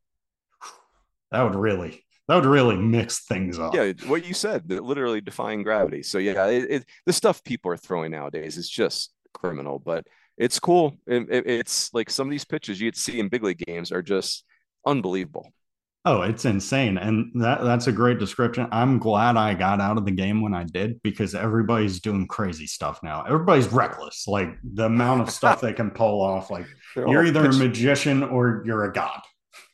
[1.31, 3.75] that would really that would really mix things up.
[3.75, 6.03] Yeah, what you said, literally defying gravity.
[6.03, 10.07] So yeah, it, it, the stuff people are throwing nowadays is just criminal, but
[10.37, 10.97] it's cool.
[11.07, 13.63] It, it, it's like some of these pitches you get to see in big league
[13.67, 14.45] games are just
[14.85, 15.53] unbelievable.
[16.05, 16.99] Oh, it's insane.
[16.99, 18.69] And that that's a great description.
[18.71, 22.69] I'm glad I got out of the game when I did because everybody's doing crazy
[22.69, 23.25] stuff now.
[23.25, 24.29] Everybody's reckless.
[24.29, 26.49] Like the amount of stuff they can pull off.
[26.49, 26.67] Like
[26.97, 29.21] you're either a magician or you're a god.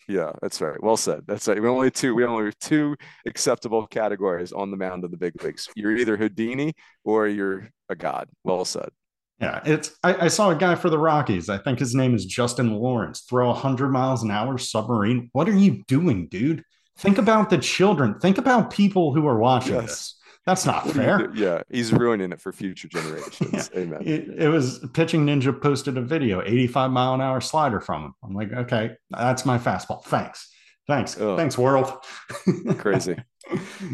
[0.08, 0.82] Yeah, that's right.
[0.82, 1.22] Well said.
[1.26, 1.60] That's right.
[1.60, 2.14] We only two.
[2.14, 2.96] We only have two
[3.26, 5.68] acceptable categories on the mound of the big leagues.
[5.76, 6.74] You're either Houdini
[7.04, 8.28] or you're a god.
[8.44, 8.90] Well said.
[9.40, 9.96] Yeah, it's.
[10.04, 11.48] I, I, saw a guy for the Rockies.
[11.48, 13.22] I think his name is Justin Lawrence.
[13.22, 15.30] Throw hundred miles an hour submarine.
[15.32, 16.62] What are you doing, dude?
[16.98, 18.18] Think about the children.
[18.20, 19.86] Think about people who are watching yes.
[19.86, 20.14] this.
[20.46, 21.30] That's not fair.
[21.34, 23.70] yeah, he's ruining it for future generations.
[23.72, 23.80] yeah.
[23.80, 24.02] Amen.
[24.04, 28.14] It, it, was Pitching Ninja posted a video, 85 mile an hour slider from him.
[28.24, 30.04] I'm like, okay, that's my fastball.
[30.04, 30.48] Thanks.
[30.88, 31.18] Thanks.
[31.20, 31.36] Oh.
[31.36, 31.92] Thanks, world.
[32.78, 33.16] Crazy.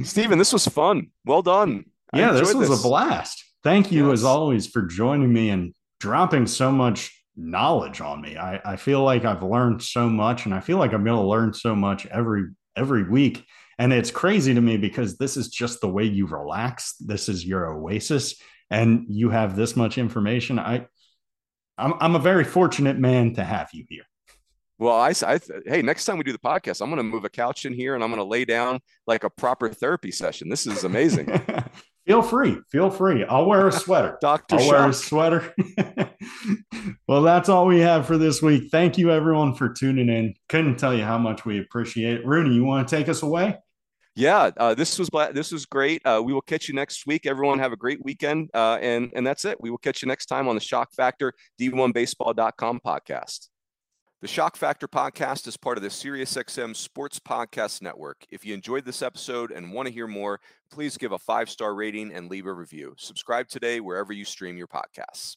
[0.05, 1.09] Stephen, this was fun.
[1.25, 1.85] Well done.
[2.15, 2.81] Yeah, this was this.
[2.81, 3.45] a blast.
[3.63, 4.21] Thank you, yes.
[4.21, 8.37] as always, for joining me and dropping so much knowledge on me.
[8.37, 11.27] I, I feel like I've learned so much, and I feel like I'm going to
[11.27, 12.47] learn so much every
[12.77, 13.45] every week.
[13.79, 16.95] And it's crazy to me because this is just the way you relax.
[16.97, 18.35] This is your oasis,
[18.71, 20.59] and you have this much information.
[20.59, 20.87] I,
[21.79, 24.03] I'm, I'm a very fortunate man to have you here.
[24.81, 27.29] Well, I, I hey, next time we do the podcast, I'm going to move a
[27.29, 30.49] couch in here and I'm going to lay down like a proper therapy session.
[30.49, 31.27] This is amazing.
[32.07, 32.59] feel free.
[32.71, 33.25] Feel free.
[33.25, 34.19] I'll wear a sweater.
[34.21, 34.71] Doctor, I'll Schoch.
[34.71, 35.55] wear a sweater.
[37.09, 38.71] well, that's all we have for this week.
[38.71, 40.35] Thank you, everyone, for tuning in.
[40.49, 42.27] Couldn't tell you how much we appreciate it.
[42.27, 43.57] Rooney, you want to take us away?
[44.19, 46.05] Yeah, uh, this was this was great.
[46.05, 47.25] Uh, we will catch you next week.
[47.25, 49.61] Everyone have a great weekend, uh, and and that's it.
[49.61, 53.47] We will catch you next time on the Schoch Factor D1Baseball.com podcast.
[54.21, 58.17] The Schoch Factor podcast is part of the SiriusXM Sports Podcast Network.
[58.29, 60.41] If you enjoyed this episode and want to hear more,
[60.73, 62.95] please give a five star rating and leave a review.
[62.99, 65.37] Subscribe today wherever you stream your podcasts.